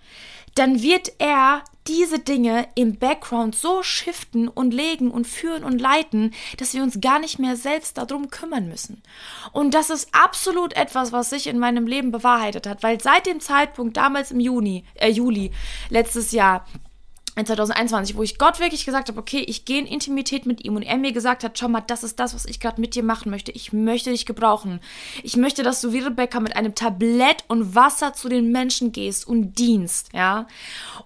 dann 0.55 0.81
wird 0.81 1.13
er 1.19 1.63
diese 1.87 2.19
Dinge 2.19 2.67
im 2.75 2.99
Background 2.99 3.55
so 3.55 3.83
shiften 3.83 4.49
und 4.49 4.73
legen 4.73 5.11
und 5.11 5.27
führen 5.27 5.65
und 5.65 5.81
leiten, 5.81 6.35
dass 6.57 6.75
wir 6.75 6.83
uns 6.83 7.01
gar 7.01 7.19
nicht 7.19 7.39
mehr 7.39 7.57
selbst 7.57 7.99
darum 7.99 8.31
kümmern 8.31 8.69
müssen. 8.69 9.03
Und 9.53 9.75
das 9.75 9.91
ist 9.91 10.09
absolut 10.13 10.73
etwas, 10.75 11.13
was 11.13 11.31
sich 11.31 11.47
in 11.47 11.59
meinem 11.59 11.87
Leben 11.87 12.11
bewahrheitet 12.11 12.67
hat, 12.67 12.83
weil 12.83 13.01
seit 13.01 13.27
dem 13.27 13.41
Zeitpunkt 13.41 13.97
damals 13.97 14.31
im 14.31 14.41
Juni, 14.41 14.85
äh, 14.95 15.11
Juli 15.11 15.53
letztes 15.91 16.33
Jahr, 16.33 16.67
in 17.37 17.45
2021, 17.45 18.17
wo 18.17 18.23
ich 18.23 18.39
Gott 18.39 18.61
wirklich 18.61 18.87
gesagt 18.87 19.09
habe, 19.09 19.21
okay, 19.21 19.45
ich 19.47 19.67
gehe 19.67 19.79
in 19.79 19.87
Intimität 19.87 20.47
mit 20.47 20.65
ihm 20.65 20.75
und 20.75 20.83
er 20.83 20.97
mir 20.97 21.13
gesagt 21.13 21.45
hat, 21.45 21.59
schau 21.59 21.69
mal, 21.69 21.83
das 21.83 22.03
ist 22.03 22.19
das, 22.19 22.35
was 22.35 22.47
ich 22.47 22.61
gerade 22.61 22.81
mit 22.81 22.95
dir 22.95 23.03
machen 23.03 23.31
möchte. 23.31 23.53
Ich 23.53 23.75
möchte 23.75 24.11
dich 24.11 24.25
gebrauchen. 24.25 24.81
Ich 25.23 25.37
möchte, 25.37 25.63
dass 25.63 25.83
du 25.83 25.93
wie 25.93 25.99
Rebecca 25.99 26.41
mit 26.41 26.57
einem 26.57 26.75
Tablett 26.75 27.45
und 27.47 27.75
Wasser 27.75 28.15
zu 28.15 28.31
den 28.31 28.53
Menschen 28.53 28.91
gehst 28.91 29.27
und 29.27 29.59
dienst, 29.59 30.09
ja. 30.15 30.47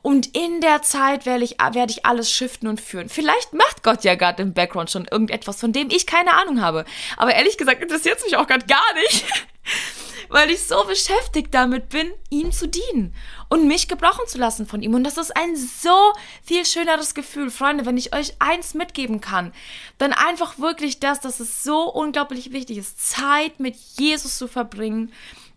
Und 0.03 0.29
in 0.37 0.61
der 0.61 0.83
Zeit 0.83 1.27
werde 1.27 1.43
ich, 1.43 1.57
werde 1.59 1.91
ich 1.91 2.07
alles 2.07 2.31
shiften 2.31 2.69
und 2.69 2.81
führen. 2.81 3.09
Vielleicht 3.09 3.53
macht 3.53 3.83
Gott 3.83 4.05
ja 4.05 4.15
gerade 4.15 4.43
im 4.43 4.55
Background 4.55 4.91
schon 4.91 5.07
irgendetwas, 5.11 5.59
von 5.59 5.73
dem 5.73 5.91
ich 5.91 6.07
keine 6.07 6.35
Ahnung 6.35 6.61
habe. 6.61 6.85
Aber 7.17 7.35
ehrlich 7.35 7.59
gesagt 7.59 7.83
interessiert 7.83 8.19
es 8.19 8.25
mich 8.25 8.37
auch 8.37 8.47
gerade 8.47 8.67
gar 8.67 8.95
nicht. 8.95 9.25
weil 10.31 10.51
ich 10.51 10.63
so 10.63 10.85
beschäftigt 10.85 11.53
damit 11.53 11.89
bin, 11.91 12.11
ihm 12.31 12.53
zu 12.53 12.69
dienen 12.69 13.15
und 13.49 13.67
mich 13.67 13.89
gebrauchen 13.89 14.27
zu 14.27 14.39
lassen 14.39 14.67
von 14.67 14.81
ihm. 14.81 14.95
Und 14.95 15.05
das 15.05 15.19
ist 15.19 15.37
ein 15.37 15.57
so 15.57 16.13
viel 16.43 16.65
schöneres 16.65 17.15
Gefühl, 17.15 17.51
Freunde, 17.51 17.85
wenn 17.85 17.99
ich 17.99 18.15
euch 18.15 18.35
eins 18.39 18.75
mitgeben 18.75 19.21
kann, 19.21 19.53
dann 19.99 20.13
einfach 20.13 20.59
wirklich 20.59 21.01
das, 21.01 21.21
dass 21.21 21.41
es 21.41 21.63
so 21.63 21.83
unglaublich 21.83 22.53
wichtig 22.53 22.79
ist, 22.79 23.05
Zeit 23.05 23.61
mit 23.61 23.77
Jesus 23.99 24.39
zu 24.39 24.47
verbringen, 24.47 25.13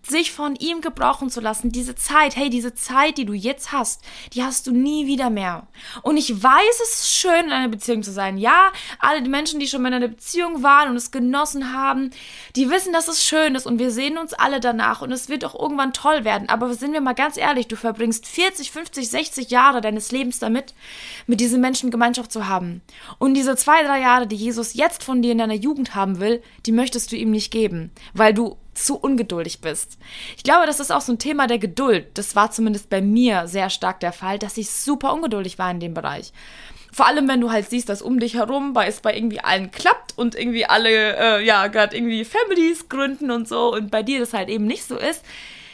sich 0.07 0.31
von 0.31 0.55
ihm 0.55 0.81
gebrauchen 0.81 1.29
zu 1.29 1.39
lassen, 1.39 1.71
diese 1.71 1.95
Zeit, 1.95 2.35
hey, 2.35 2.49
diese 2.49 2.73
Zeit, 2.73 3.17
die 3.17 3.25
du 3.25 3.33
jetzt 3.33 3.71
hast, 3.71 4.01
die 4.33 4.43
hast 4.43 4.67
du 4.67 4.71
nie 4.71 5.07
wieder 5.07 5.29
mehr. 5.29 5.67
Und 6.01 6.17
ich 6.17 6.43
weiß, 6.43 6.81
es 6.83 6.93
ist 6.99 7.11
schön, 7.11 7.45
in 7.45 7.51
einer 7.51 7.69
Beziehung 7.69 8.03
zu 8.03 8.11
sein. 8.11 8.37
Ja, 8.37 8.71
alle 8.99 9.21
die 9.21 9.29
Menschen, 9.29 9.59
die 9.59 9.67
schon 9.67 9.81
mal 9.81 9.89
in 9.89 9.95
einer 9.95 10.07
Beziehung 10.09 10.63
waren 10.63 10.89
und 10.89 10.97
es 10.97 11.11
genossen 11.11 11.73
haben, 11.73 12.11
die 12.55 12.69
wissen, 12.69 12.91
dass 12.91 13.07
es 13.07 13.23
schön 13.23 13.55
ist 13.55 13.65
und 13.65 13.79
wir 13.79 13.91
sehen 13.91 14.17
uns 14.17 14.33
alle 14.33 14.59
danach 14.59 15.01
und 15.01 15.11
es 15.11 15.29
wird 15.29 15.45
auch 15.45 15.57
irgendwann 15.57 15.93
toll 15.93 16.25
werden. 16.25 16.49
Aber 16.49 16.73
sind 16.73 16.93
wir 16.93 17.01
mal 17.01 17.13
ganz 17.13 17.37
ehrlich, 17.37 17.67
du 17.67 17.75
verbringst 17.75 18.27
40, 18.27 18.71
50, 18.71 19.09
60 19.09 19.49
Jahre 19.49 19.81
deines 19.81 20.11
Lebens 20.11 20.39
damit, 20.39 20.73
mit 21.27 21.39
diesen 21.39 21.61
Menschen 21.61 21.91
Gemeinschaft 21.91 22.31
zu 22.31 22.47
haben. 22.47 22.81
Und 23.19 23.35
diese 23.35 23.55
zwei, 23.55 23.83
drei 23.83 24.01
Jahre, 24.01 24.27
die 24.27 24.35
Jesus 24.35 24.73
jetzt 24.73 25.03
von 25.03 25.21
dir 25.21 25.31
in 25.31 25.37
deiner 25.37 25.53
Jugend 25.53 25.95
haben 25.95 26.19
will, 26.19 26.41
die 26.65 26.71
möchtest 26.71 27.11
du 27.11 27.15
ihm 27.15 27.31
nicht 27.31 27.51
geben, 27.51 27.91
weil 28.13 28.33
du 28.33 28.57
zu 28.73 28.97
ungeduldig 28.97 29.61
bist. 29.61 29.97
Ich 30.37 30.43
glaube, 30.43 30.65
das 30.65 30.79
ist 30.79 30.91
auch 30.91 31.01
so 31.01 31.13
ein 31.13 31.19
Thema 31.19 31.47
der 31.47 31.59
Geduld. 31.59 32.07
Das 32.15 32.35
war 32.35 32.51
zumindest 32.51 32.89
bei 32.89 33.01
mir 33.01 33.47
sehr 33.47 33.69
stark 33.69 33.99
der 33.99 34.13
Fall, 34.13 34.39
dass 34.39 34.57
ich 34.57 34.69
super 34.69 35.13
ungeduldig 35.13 35.59
war 35.59 35.71
in 35.71 35.79
dem 35.79 35.93
Bereich. 35.93 36.33
Vor 36.91 37.07
allem, 37.07 37.27
wenn 37.27 37.41
du 37.41 37.51
halt 37.51 37.69
siehst, 37.69 37.89
dass 37.89 38.03
um 38.03 38.19
dich 38.19 38.35
herum 38.35 38.73
bei 38.73 38.85
es 38.85 39.01
bei 39.01 39.15
irgendwie 39.15 39.39
allen 39.39 39.71
klappt 39.71 40.15
und 40.15 40.35
irgendwie 40.35 40.65
alle, 40.65 41.17
äh, 41.39 41.45
ja, 41.45 41.65
gerade 41.67 41.95
irgendwie 41.95 42.23
Families 42.23 42.87
gründen 42.87 43.31
und 43.31 43.47
so 43.47 43.73
und 43.73 43.89
bei 43.89 44.03
dir 44.03 44.19
das 44.19 44.33
halt 44.33 44.49
eben 44.49 44.65
nicht 44.65 44.83
so 44.83 44.97
ist. 44.97 45.23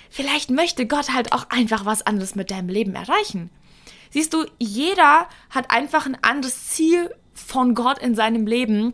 Vielleicht 0.09 0.49
möchte 0.49 0.87
Gott 0.87 1.13
halt 1.13 1.33
auch 1.33 1.49
einfach 1.49 1.85
was 1.85 2.01
anderes 2.01 2.35
mit 2.35 2.51
deinem 2.51 2.69
Leben 2.69 2.95
erreichen. 2.95 3.49
Siehst 4.11 4.33
du, 4.33 4.45
jeder 4.59 5.27
hat 5.49 5.71
einfach 5.71 6.05
ein 6.05 6.17
anderes 6.23 6.69
Ziel 6.69 7.13
von 7.33 7.75
Gott 7.75 7.99
in 7.99 8.15
seinem 8.15 8.47
Leben 8.47 8.93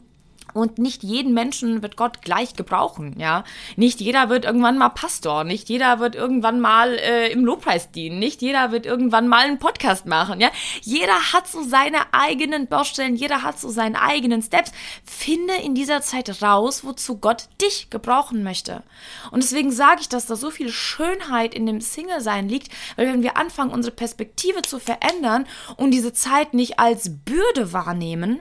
und 0.54 0.78
nicht 0.78 1.04
jeden 1.04 1.34
Menschen 1.34 1.82
wird 1.82 1.98
Gott 1.98 2.22
gleich 2.22 2.54
gebrauchen, 2.54 3.16
ja. 3.20 3.44
Nicht 3.76 4.00
jeder 4.00 4.30
wird 4.30 4.46
irgendwann 4.46 4.78
mal 4.78 4.90
Pastor, 4.90 5.44
nicht 5.44 5.68
jeder 5.68 6.00
wird 6.00 6.16
irgendwann 6.16 6.60
mal 6.60 6.94
äh, 6.94 7.32
im 7.32 7.44
Lobpreis 7.44 7.92
dienen, 7.92 8.20
nicht 8.20 8.42
jeder 8.42 8.72
wird 8.72 8.86
irgendwann 8.86 9.28
mal 9.28 9.46
einen 9.46 9.60
Podcast 9.60 10.06
machen, 10.06 10.40
ja. 10.40 10.50
Jeder 10.82 11.34
hat 11.34 11.48
so 11.48 11.62
seine 11.64 12.14
eigenen 12.14 12.68
Baustellen, 12.68 13.16
jeder 13.16 13.44
hat 13.44 13.60
so 13.60 13.70
seine 13.70 14.02
eigenen 14.02 14.42
Steps. 14.42 14.72
Finde 15.04 15.54
in 15.56 15.76
dieser 15.76 16.02
Zeit 16.02 16.42
raus, 16.42 16.84
wozu 16.86 17.18
Gott 17.18 17.50
dich 17.62 17.90
gebrauchen 17.90 18.44
möchte. 18.44 18.84
Und 19.32 19.44
deswegen 19.44 19.72
sage 19.72 20.02
ich, 20.02 20.10
dass 20.10 20.26
da 20.26 20.36
so 20.36 20.52
viel 20.52 20.70
Schönheit 20.70 21.54
in 21.54 21.66
dem 21.66 21.82
Single-Sein 21.82 22.48
liegt, 22.48 22.72
weil 22.96 23.08
wenn 23.08 23.24
wir 23.24 23.38
anfangen, 23.38 23.72
unsere 23.72 23.94
Perspektive 23.96 24.62
zu 24.62 24.80
verändern 24.80 25.46
und 25.76 25.92
diese 25.92 26.14
Zeit 26.14 26.54
nicht 26.54 26.80
als 26.80 27.12
Bürde 27.26 27.74
wahrnehmen, 27.74 28.40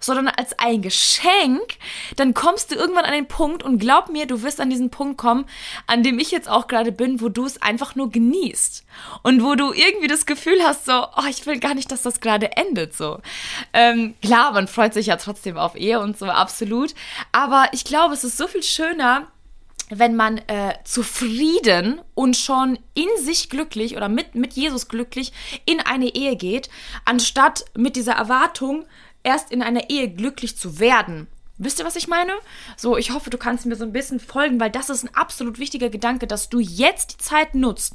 sondern 0.00 0.28
als 0.28 0.58
ein 0.58 0.82
Geschenk, 0.82 1.43
Geschenk, 1.44 1.76
dann 2.16 2.34
kommst 2.34 2.70
du 2.70 2.74
irgendwann 2.74 3.04
an 3.04 3.12
den 3.12 3.28
Punkt 3.28 3.62
und 3.62 3.78
glaub 3.78 4.08
mir, 4.08 4.26
du 4.26 4.42
wirst 4.42 4.60
an 4.60 4.70
diesen 4.70 4.90
Punkt 4.90 5.18
kommen, 5.18 5.44
an 5.86 6.02
dem 6.02 6.18
ich 6.18 6.30
jetzt 6.30 6.48
auch 6.48 6.66
gerade 6.66 6.92
bin, 6.92 7.20
wo 7.20 7.28
du 7.28 7.44
es 7.44 7.60
einfach 7.60 7.94
nur 7.94 8.10
genießt 8.10 8.84
und 9.22 9.42
wo 9.42 9.54
du 9.54 9.72
irgendwie 9.72 10.08
das 10.08 10.26
Gefühl 10.26 10.62
hast, 10.62 10.86
so, 10.86 11.04
oh, 11.16 11.26
ich 11.28 11.46
will 11.46 11.58
gar 11.58 11.74
nicht, 11.74 11.90
dass 11.90 12.02
das 12.02 12.20
gerade 12.20 12.56
endet, 12.56 12.94
so. 12.94 13.20
Ähm, 13.72 14.14
klar, 14.22 14.52
man 14.52 14.68
freut 14.68 14.94
sich 14.94 15.06
ja 15.06 15.16
trotzdem 15.16 15.56
auf 15.58 15.76
Ehe 15.76 16.00
und 16.00 16.18
so, 16.18 16.26
absolut, 16.26 16.94
aber 17.32 17.68
ich 17.72 17.84
glaube, 17.84 18.14
es 18.14 18.24
ist 18.24 18.38
so 18.38 18.46
viel 18.46 18.62
schöner, 18.62 19.28
wenn 19.90 20.16
man 20.16 20.38
äh, 20.38 20.74
zufrieden 20.84 22.00
und 22.14 22.38
schon 22.38 22.78
in 22.94 23.08
sich 23.22 23.50
glücklich 23.50 23.96
oder 23.96 24.08
mit, 24.08 24.34
mit 24.34 24.54
Jesus 24.54 24.88
glücklich 24.88 25.32
in 25.66 25.80
eine 25.80 26.14
Ehe 26.14 26.36
geht, 26.36 26.70
anstatt 27.04 27.66
mit 27.76 27.96
dieser 27.96 28.14
Erwartung, 28.14 28.86
erst 29.24 29.50
in 29.50 29.62
einer 29.62 29.90
Ehe 29.90 30.08
glücklich 30.08 30.56
zu 30.56 30.78
werden. 30.78 31.26
Wisst 31.64 31.78
ihr, 31.78 31.86
was 31.86 31.96
ich 31.96 32.08
meine? 32.08 32.32
So, 32.76 32.98
ich 32.98 33.10
hoffe, 33.10 33.30
du 33.30 33.38
kannst 33.38 33.64
mir 33.64 33.74
so 33.74 33.84
ein 33.84 33.92
bisschen 33.92 34.20
folgen, 34.20 34.60
weil 34.60 34.70
das 34.70 34.90
ist 34.90 35.02
ein 35.02 35.14
absolut 35.14 35.58
wichtiger 35.58 35.88
Gedanke, 35.88 36.26
dass 36.26 36.50
du 36.50 36.60
jetzt 36.60 37.12
die 37.12 37.16
Zeit 37.16 37.54
nutzt, 37.54 37.94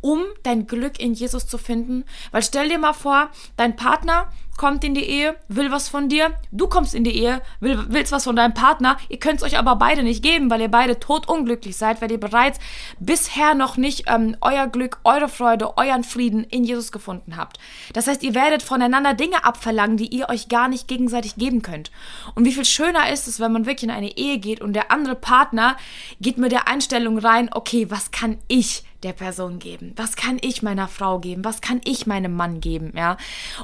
um 0.00 0.24
dein 0.42 0.66
Glück 0.66 0.98
in 0.98 1.14
Jesus 1.14 1.46
zu 1.46 1.58
finden. 1.58 2.04
Weil 2.30 2.42
stell 2.42 2.68
dir 2.68 2.78
mal 2.78 2.92
vor, 2.92 3.30
dein 3.56 3.76
Partner 3.76 4.28
kommt 4.60 4.84
in 4.84 4.92
die 4.92 5.04
Ehe, 5.04 5.36
will 5.48 5.70
was 5.70 5.88
von 5.88 6.10
dir, 6.10 6.36
du 6.52 6.66
kommst 6.68 6.94
in 6.94 7.02
die 7.02 7.16
Ehe, 7.16 7.40
will, 7.60 7.82
willst 7.88 8.12
was 8.12 8.24
von 8.24 8.36
deinem 8.36 8.52
Partner, 8.52 8.98
ihr 9.08 9.18
könnt 9.18 9.38
es 9.38 9.42
euch 9.42 9.56
aber 9.56 9.76
beide 9.76 10.02
nicht 10.02 10.22
geben, 10.22 10.50
weil 10.50 10.60
ihr 10.60 10.68
beide 10.68 11.00
totunglücklich 11.00 11.78
seid, 11.78 12.02
weil 12.02 12.12
ihr 12.12 12.20
bereits 12.20 12.58
bisher 12.98 13.54
noch 13.54 13.78
nicht 13.78 14.04
ähm, 14.08 14.36
euer 14.42 14.66
Glück, 14.66 14.98
eure 15.02 15.30
Freude, 15.30 15.78
euren 15.78 16.04
Frieden 16.04 16.44
in 16.44 16.64
Jesus 16.64 16.92
gefunden 16.92 17.38
habt. 17.38 17.58
Das 17.94 18.06
heißt, 18.06 18.22
ihr 18.22 18.34
werdet 18.34 18.62
voneinander 18.62 19.14
Dinge 19.14 19.44
abverlangen, 19.46 19.96
die 19.96 20.14
ihr 20.14 20.28
euch 20.28 20.50
gar 20.50 20.68
nicht 20.68 20.88
gegenseitig 20.88 21.36
geben 21.36 21.62
könnt. 21.62 21.90
Und 22.34 22.44
wie 22.44 22.52
viel 22.52 22.66
schöner 22.66 23.10
ist 23.10 23.28
es, 23.28 23.40
wenn 23.40 23.52
man 23.52 23.64
wirklich 23.64 23.84
in 23.84 23.90
eine 23.90 24.14
Ehe 24.18 24.36
geht 24.36 24.60
und 24.60 24.74
der 24.74 24.92
andere 24.92 25.14
Partner 25.14 25.78
geht 26.20 26.36
mit 26.36 26.52
der 26.52 26.68
Einstellung 26.68 27.16
rein, 27.16 27.48
okay, 27.50 27.90
was 27.90 28.10
kann 28.10 28.36
ich 28.46 28.84
der 29.02 29.12
Person 29.12 29.58
geben? 29.58 29.92
Was 29.96 30.16
kann 30.16 30.38
ich 30.40 30.62
meiner 30.62 30.88
Frau 30.88 31.18
geben? 31.18 31.44
Was 31.44 31.60
kann 31.60 31.80
ich 31.84 32.06
meinem 32.06 32.34
Mann 32.34 32.60
geben? 32.60 32.92
Ja. 32.96 33.16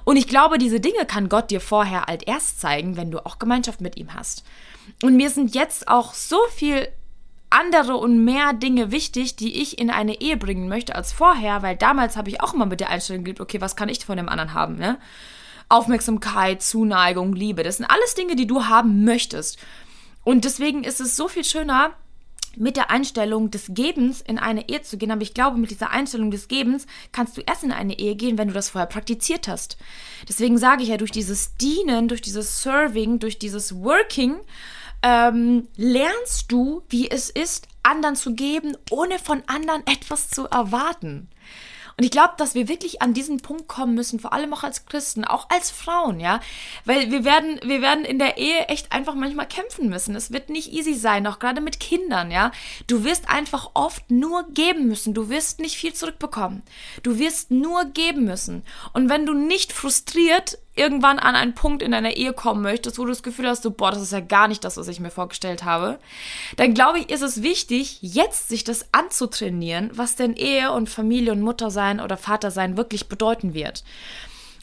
Und 0.05 0.17
ich 0.17 0.29
glaube, 0.29 0.59
diese 0.59 0.81
Dinge 0.81 1.07
kann 1.07 1.29
Gott 1.29 1.51
dir 1.51 1.61
vorher 1.61 2.05
halt 2.07 2.27
erst 2.27 2.61
zeigen, 2.61 2.97
wenn 2.97 3.11
du 3.11 3.25
auch 3.25 3.39
Gemeinschaft 3.39 3.81
mit 3.81 3.97
ihm 3.97 4.15
hast. 4.15 4.45
Und 5.03 5.17
mir 5.17 5.31
sind 5.31 5.55
jetzt 5.55 5.89
auch 5.89 6.15
so 6.15 6.39
viel 6.55 6.89
andere 7.51 7.97
und 7.97 8.25
mehr 8.25 8.53
Dinge 8.53 8.91
wichtig, 8.91 9.37
die 9.37 9.63
ich 9.63 9.79
in 9.79 9.91
eine 9.91 10.21
Ehe 10.21 10.37
bringen 10.37 10.69
möchte 10.69 10.95
als 10.95 11.13
vorher, 11.13 11.63
weil 11.63 11.77
damals 11.77 12.17
habe 12.17 12.29
ich 12.29 12.41
auch 12.41 12.55
immer 12.55 12.67
mit 12.67 12.81
der 12.81 12.91
Einstellung 12.91 13.25
gelebt, 13.25 13.41
okay, 13.41 13.61
was 13.61 13.77
kann 13.77 13.89
ich 13.89 14.05
von 14.05 14.17
dem 14.17 14.29
anderen 14.29 14.53
haben, 14.53 14.77
ne? 14.77 14.99
Aufmerksamkeit, 15.69 16.63
Zuneigung, 16.63 17.33
Liebe, 17.35 17.63
das 17.63 17.79
sind 17.79 17.87
alles 17.87 18.15
Dinge, 18.15 18.37
die 18.37 18.47
du 18.47 18.67
haben 18.67 19.05
möchtest. 19.05 19.59
Und 20.23 20.45
deswegen 20.45 20.85
ist 20.85 21.01
es 21.01 21.17
so 21.17 21.29
viel 21.29 21.45
schöner, 21.45 21.93
mit 22.57 22.77
der 22.77 22.91
Einstellung 22.91 23.51
des 23.51 23.67
Gebens 23.69 24.21
in 24.21 24.39
eine 24.39 24.69
Ehe 24.69 24.83
zu 24.83 24.99
gehen. 24.99 25.11
Aber 25.11 25.23
ich 25.23 25.35
glaube, 25.35 25.59
mit 25.59 25.71
dieser 25.71 25.91
Einstellung 25.91 26.31
des 26.31 26.49
Gebens 26.49 26.87
kannst 27.13 27.37
du 27.37 27.41
erst 27.41 27.65
in 27.65 27.73
eine 27.73 27.99
Ehe 27.99 28.17
gehen, 28.17 28.39
wenn 28.39 28.49
du 28.49 28.55
das 28.55 28.71
vorher 28.71 28.89
praktiziert 28.89 29.49
hast. 29.49 29.77
Deswegen 30.29 30.59
sage 30.59 30.83
ich 30.83 30.89
ja, 30.89 30.97
durch 30.97 31.13
dieses 31.13 31.57
Dienen, 31.57 32.09
durch 32.09 32.23
dieses 32.23 32.63
Serving, 32.63 33.19
durch 33.19 33.39
dieses 33.39 33.75
Working, 33.83 34.37
ähm, 35.03 35.69
lernst 35.77 36.51
du, 36.51 36.83
wie 36.89 37.11
es 37.11 37.31
ist, 37.31 37.69
anderen 37.83 38.17
zu 38.17 38.35
geben, 38.35 38.77
ohne 38.91 39.19
von 39.19 39.43
anderen 39.47 39.87
etwas 39.87 40.31
zu 40.31 40.47
erwarten. 40.47 41.29
Und 41.99 42.05
ich 42.05 42.11
glaube, 42.11 42.35
dass 42.37 42.55
wir 42.55 42.69
wirklich 42.69 43.01
an 43.01 43.15
diesen 43.15 43.41
Punkt 43.41 43.69
kommen 43.69 43.95
müssen, 43.95 44.21
vor 44.21 44.35
allem 44.35 44.53
auch 44.53 44.65
als 44.65 44.85
Christen, 44.85 45.25
auch 45.25 45.49
als 45.49 45.71
Frauen, 45.71 46.21
ja. 46.21 46.41
Weil 46.85 47.11
wir 47.11 47.25
werden, 47.25 47.59
wir 47.65 47.81
werden 47.81 48.05
in 48.05 48.19
der 48.19 48.37
Ehe 48.37 48.67
echt 48.67 48.93
einfach 48.93 49.15
manchmal 49.15 49.49
kämpfen 49.49 49.89
müssen. 49.89 50.15
Es 50.15 50.31
wird 50.31 50.51
nicht 50.51 50.73
easy 50.73 50.93
sein, 50.93 51.27
auch 51.27 51.39
gerade 51.39 51.63
mit 51.63 51.81
Kindern, 51.81 52.31
ja. 52.31 52.53
Du 52.87 53.03
wirst 53.05 53.31
einfach 53.31 53.71
oft 53.73 54.11
nur 54.11 54.47
geben 54.51 54.89
müssen. 54.89 55.15
Du 55.15 55.31
wirst 55.31 55.59
nicht 55.59 55.77
viel 55.77 55.95
zurückbekommen. 55.95 56.63
Du 57.03 57.19
wirst 57.19 57.51
nur 57.51 57.87
geben 57.87 58.25
müssen. 58.25 58.63
Und 58.93 59.09
wenn 59.09 59.25
du 59.25 59.33
nicht 59.33 59.73
frustriert 59.73 60.59
irgendwann 60.77 61.19
an 61.19 61.35
einen 61.35 61.55
Punkt 61.55 61.83
in 61.83 61.91
deiner 61.91 62.17
Ehe 62.17 62.33
kommen 62.33 62.63
möchtest, 62.63 62.99
wo 62.99 63.05
du 63.05 63.11
das 63.11 63.23
Gefühl 63.23 63.49
hast, 63.49 63.63
so, 63.63 63.71
boah, 63.71 63.91
das 63.91 64.03
ist 64.03 64.13
ja 64.13 64.21
gar 64.21 64.47
nicht 64.47 64.63
das, 64.63 64.77
was 64.77 64.89
ich 64.89 65.01
mir 65.01 65.11
vorgestellt 65.11 65.65
habe, 65.65 65.99
dann 66.57 66.75
glaube 66.75 66.99
ich, 66.99 67.11
ist 67.11 67.23
es 67.23 67.43
wichtig, 67.43 67.99
jetzt 68.03 68.49
sich 68.49 68.63
das 68.63 68.87
anzutrainieren, 68.93 69.91
was 69.95 70.17
denn 70.17 70.35
Ehe 70.35 70.71
und 70.73 70.89
Familie 70.89 71.33
und 71.33 71.41
Mutter 71.41 71.71
sein 71.71 72.01
oder 72.01 72.17
Vater 72.17 72.51
sein 72.51 72.77
wirklich 72.77 73.09
bedeuten 73.09 73.55
wird. 73.55 73.85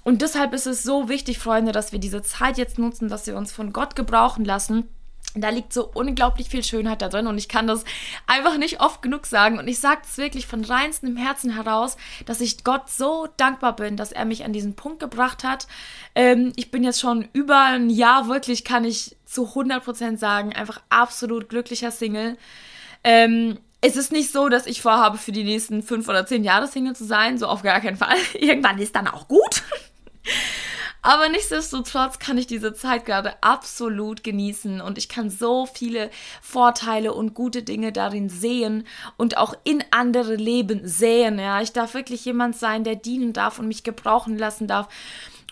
Und 0.03 0.21
deshalb 0.21 0.53
ist 0.53 0.67
es 0.67 0.83
so 0.83 1.09
wichtig, 1.09 1.39
Freunde, 1.39 1.71
dass 1.71 1.91
wir 1.91 1.99
diese 1.99 2.21
Zeit 2.21 2.57
jetzt 2.57 2.77
nutzen, 2.77 3.07
dass 3.09 3.25
wir 3.25 3.37
uns 3.37 3.51
von 3.51 3.73
Gott 3.73 3.95
gebrauchen 3.95 4.45
lassen 4.45 4.87
da 5.35 5.49
liegt 5.49 5.73
so 5.73 5.89
unglaublich 5.93 6.49
viel 6.49 6.63
Schönheit 6.63 7.01
da 7.01 7.09
drin 7.09 7.27
und 7.27 7.37
ich 7.37 7.49
kann 7.49 7.65
das 7.65 7.83
einfach 8.27 8.57
nicht 8.57 8.81
oft 8.81 9.01
genug 9.01 9.25
sagen. 9.25 9.57
Und 9.57 9.67
ich 9.67 9.79
sage 9.79 10.01
es 10.03 10.17
wirklich 10.17 10.45
von 10.45 10.63
reinstem 10.63 11.17
Herzen 11.17 11.51
heraus, 11.51 11.97
dass 12.25 12.41
ich 12.41 12.63
Gott 12.63 12.89
so 12.89 13.27
dankbar 13.37 13.75
bin, 13.75 13.97
dass 13.97 14.11
er 14.11 14.25
mich 14.25 14.45
an 14.45 14.53
diesen 14.53 14.75
Punkt 14.75 14.99
gebracht 14.99 15.43
hat. 15.43 15.67
Ähm, 16.13 16.53
ich 16.55 16.69
bin 16.69 16.83
jetzt 16.83 16.99
schon 16.99 17.27
über 17.33 17.59
ein 17.63 17.89
Jahr 17.89 18.27
wirklich, 18.27 18.63
kann 18.63 18.85
ich 18.85 19.15
zu 19.25 19.47
100% 19.47 20.17
sagen, 20.17 20.53
einfach 20.53 20.81
absolut 20.89 21.49
glücklicher 21.49 21.91
Single. 21.91 22.37
Ähm, 23.03 23.57
es 23.85 23.97
ist 23.97 24.13
nicht 24.13 24.31
so, 24.31 24.47
dass 24.47 24.65
ich 24.65 24.81
vorhabe, 24.81 25.17
für 25.17 25.33
die 25.33 25.43
nächsten 25.43 25.83
fünf 25.83 26.07
oder 26.07 26.25
zehn 26.25 26.45
Jahre 26.45 26.67
Single 26.67 26.95
zu 26.95 27.03
sein. 27.03 27.37
So 27.37 27.47
auf 27.47 27.63
gar 27.63 27.81
keinen 27.81 27.97
Fall. 27.97 28.15
Irgendwann 28.33 28.77
ist 28.77 28.95
dann 28.95 29.07
auch 29.07 29.27
gut. 29.27 29.61
Aber 31.05 31.27
nichtsdestotrotz 31.27 32.17
kann 32.17 32.37
ich 32.37 32.47
diese 32.47 32.73
Zeit 32.73 33.05
gerade 33.05 33.33
absolut 33.43 34.23
genießen 34.23 34.79
und 34.79 34.97
ich 34.97 35.09
kann 35.09 35.29
so 35.29 35.65
viele 35.65 36.09
Vorteile 36.41 37.13
und 37.13 37.33
gute 37.33 37.61
Dinge 37.61 37.91
darin 37.91 38.29
sehen 38.29 38.87
und 39.17 39.35
auch 39.35 39.53
in 39.65 39.83
andere 39.91 40.35
Leben 40.35 40.87
sehen. 40.87 41.39
Ja, 41.39 41.61
ich 41.61 41.73
darf 41.73 41.93
wirklich 41.93 42.23
jemand 42.23 42.55
sein, 42.55 42.85
der 42.85 42.95
dienen 42.95 43.33
darf 43.33 43.59
und 43.59 43.67
mich 43.67 43.83
gebrauchen 43.83 44.37
lassen 44.37 44.65
darf. 44.65 44.87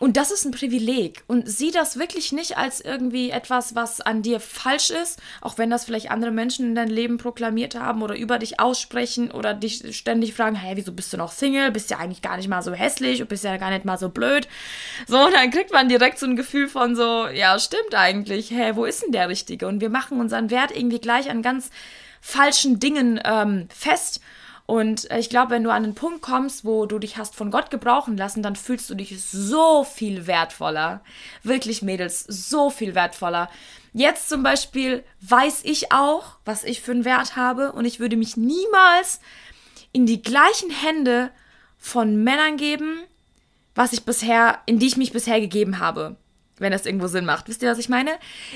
Und 0.01 0.17
das 0.17 0.31
ist 0.31 0.45
ein 0.45 0.51
Privileg. 0.51 1.23
Und 1.27 1.47
sieh 1.47 1.69
das 1.69 1.99
wirklich 1.99 2.31
nicht 2.31 2.57
als 2.57 2.81
irgendwie 2.81 3.29
etwas, 3.29 3.75
was 3.75 4.01
an 4.01 4.23
dir 4.23 4.39
falsch 4.39 4.89
ist, 4.89 5.19
auch 5.41 5.59
wenn 5.59 5.69
das 5.69 5.85
vielleicht 5.85 6.09
andere 6.09 6.31
Menschen 6.31 6.65
in 6.65 6.73
dein 6.73 6.89
Leben 6.89 7.19
proklamiert 7.19 7.75
haben 7.75 8.01
oder 8.01 8.17
über 8.17 8.39
dich 8.39 8.59
aussprechen 8.59 9.29
oder 9.29 9.53
dich 9.53 9.95
ständig 9.95 10.33
fragen, 10.33 10.55
hey, 10.55 10.75
wieso 10.75 10.91
bist 10.91 11.13
du 11.13 11.17
noch 11.17 11.31
Single? 11.31 11.69
Bist 11.69 11.91
ja 11.91 11.99
eigentlich 11.99 12.23
gar 12.23 12.37
nicht 12.37 12.47
mal 12.47 12.63
so 12.63 12.73
hässlich 12.73 13.21
und 13.21 13.27
bist 13.29 13.43
ja 13.43 13.57
gar 13.57 13.69
nicht 13.69 13.85
mal 13.85 13.99
so 13.99 14.09
blöd. 14.09 14.47
So, 15.05 15.23
und 15.23 15.33
dann 15.35 15.51
kriegt 15.51 15.71
man 15.71 15.87
direkt 15.87 16.17
so 16.17 16.25
ein 16.25 16.35
Gefühl 16.35 16.67
von 16.67 16.95
so, 16.95 17.27
ja, 17.27 17.59
stimmt 17.59 17.93
eigentlich. 17.93 18.49
Hey, 18.49 18.75
wo 18.75 18.85
ist 18.85 19.03
denn 19.03 19.11
der 19.11 19.29
Richtige? 19.29 19.67
Und 19.67 19.81
wir 19.81 19.91
machen 19.91 20.19
unseren 20.19 20.49
Wert 20.49 20.75
irgendwie 20.75 20.99
gleich 20.99 21.29
an 21.29 21.43
ganz 21.43 21.69
falschen 22.21 22.79
Dingen 22.79 23.19
ähm, 23.23 23.67
fest. 23.69 24.19
Und 24.71 25.11
äh, 25.11 25.19
ich 25.19 25.29
glaube, 25.29 25.51
wenn 25.51 25.65
du 25.65 25.69
an 25.69 25.83
einen 25.83 25.95
Punkt 25.95 26.21
kommst, 26.21 26.63
wo 26.63 26.85
du 26.85 26.97
dich 26.97 27.17
hast 27.17 27.35
von 27.35 27.51
Gott 27.51 27.71
gebrauchen 27.71 28.15
lassen, 28.15 28.41
dann 28.41 28.55
fühlst 28.55 28.89
du 28.89 28.95
dich 28.95 29.21
so 29.21 29.83
viel 29.83 30.27
wertvoller. 30.27 31.01
Wirklich, 31.43 31.81
Mädels, 31.81 32.23
so 32.23 32.69
viel 32.69 32.95
wertvoller. 32.95 33.49
Jetzt 33.91 34.29
zum 34.29 34.43
Beispiel 34.43 35.03
weiß 35.19 35.65
ich 35.65 35.91
auch, 35.91 36.37
was 36.45 36.63
ich 36.63 36.79
für 36.79 36.93
einen 36.93 37.03
Wert 37.03 37.35
habe 37.35 37.73
und 37.73 37.83
ich 37.83 37.99
würde 37.99 38.15
mich 38.15 38.37
niemals 38.37 39.19
in 39.91 40.05
die 40.05 40.21
gleichen 40.21 40.69
Hände 40.69 41.31
von 41.77 42.23
Männern 42.23 42.55
geben, 42.55 43.01
was 43.75 43.91
ich 43.91 44.05
bisher, 44.05 44.59
in 44.67 44.79
die 44.79 44.87
ich 44.87 44.95
mich 44.95 45.11
bisher 45.11 45.41
gegeben 45.41 45.79
habe 45.79 46.15
wenn 46.61 46.71
das 46.71 46.85
irgendwo 46.85 47.07
Sinn 47.07 47.25
macht. 47.25 47.47
Wisst 47.47 47.61
ihr, 47.61 47.71
was 47.71 47.77
ich 47.77 47.89
meine? 47.89 48.11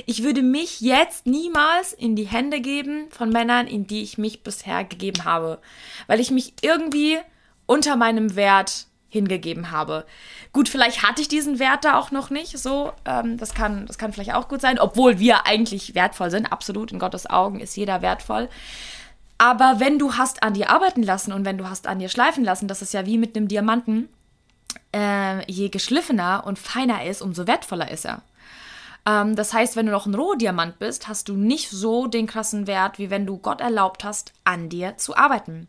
Ich 0.06 0.24
würde 0.24 0.42
mich 0.42 0.82
jetzt 0.82 1.26
niemals 1.26 1.94
in 1.94 2.16
die 2.16 2.26
Hände 2.26 2.62
geben 2.62 3.08
von 3.10 3.30
Männern, 3.30 3.68
in 3.68 3.88
die 3.88 4.04
ich 4.04 4.18
mich 4.18 4.44
bisher 4.44 4.84
gegeben 4.84 5.26
habe, 5.26 5.60
weil 6.08 6.20
ich 6.20 6.32
mich 6.32 6.54
irgendwie 6.62 7.18
unter 7.66 7.96
meinem 7.96 8.36
Wert 8.36 8.88
hingegeben 9.10 9.72
habe. 9.72 10.06
Gut, 10.52 10.70
vielleicht 10.70 11.04
hatte 11.04 11.22
ich 11.22 11.28
diesen 11.28 11.58
Wert 11.58 11.86
da 11.86 11.98
auch 11.98 12.12
noch 12.12 12.30
nicht, 12.30 12.60
so, 12.60 12.92
ähm, 13.06 13.38
das, 13.38 13.54
kann, 13.54 13.86
das 13.86 13.98
kann 13.98 14.12
vielleicht 14.12 14.34
auch 14.34 14.50
gut 14.50 14.62
sein, 14.62 14.78
obwohl 14.78 15.20
wir 15.20 15.46
eigentlich 15.46 15.96
wertvoll 15.96 16.30
sind, 16.30 16.52
absolut, 16.52 16.92
in 16.92 17.00
Gottes 17.00 17.30
Augen 17.30 17.60
ist 17.60 17.78
jeder 17.78 18.02
wertvoll. 18.02 18.50
Aber 19.38 19.80
wenn 19.80 20.00
du 20.00 20.14
hast 20.14 20.44
an 20.44 20.54
dir 20.54 20.70
arbeiten 20.70 21.04
lassen 21.04 21.32
und 21.32 21.46
wenn 21.46 21.58
du 21.58 21.70
hast 21.70 21.88
an 21.88 22.00
dir 22.00 22.10
schleifen 22.10 22.44
lassen, 22.44 22.68
das 22.68 22.82
ist 22.82 22.94
ja 22.94 23.06
wie 23.06 23.18
mit 23.18 23.36
einem 23.36 23.48
Diamanten, 23.48 24.10
äh, 24.96 25.52
je 25.52 25.70
geschliffener 25.70 26.44
und 26.48 26.58
feiner 26.58 27.02
er 27.02 27.10
ist, 27.12 27.22
umso 27.22 27.46
wertvoller 27.46 27.92
ist 27.92 28.06
er. 28.06 28.22
Ähm, 29.06 29.36
das 29.36 29.54
heißt, 29.54 29.76
wenn 29.76 29.86
du 29.86 29.92
noch 29.92 30.06
ein 30.06 30.16
Rohdiamant 30.16 30.80
bist, 30.80 31.08
hast 31.08 31.28
du 31.30 31.36
nicht 31.36 31.70
so 31.70 32.08
den 32.08 32.26
krassen 32.26 32.66
Wert, 32.66 32.98
wie 32.98 33.10
wenn 33.10 33.26
du 33.26 33.38
Gott 33.38 33.62
erlaubt 33.62 34.04
hast, 34.04 34.34
an 34.46 34.70
dir 34.70 34.98
zu 34.98 35.16
arbeiten. 35.16 35.68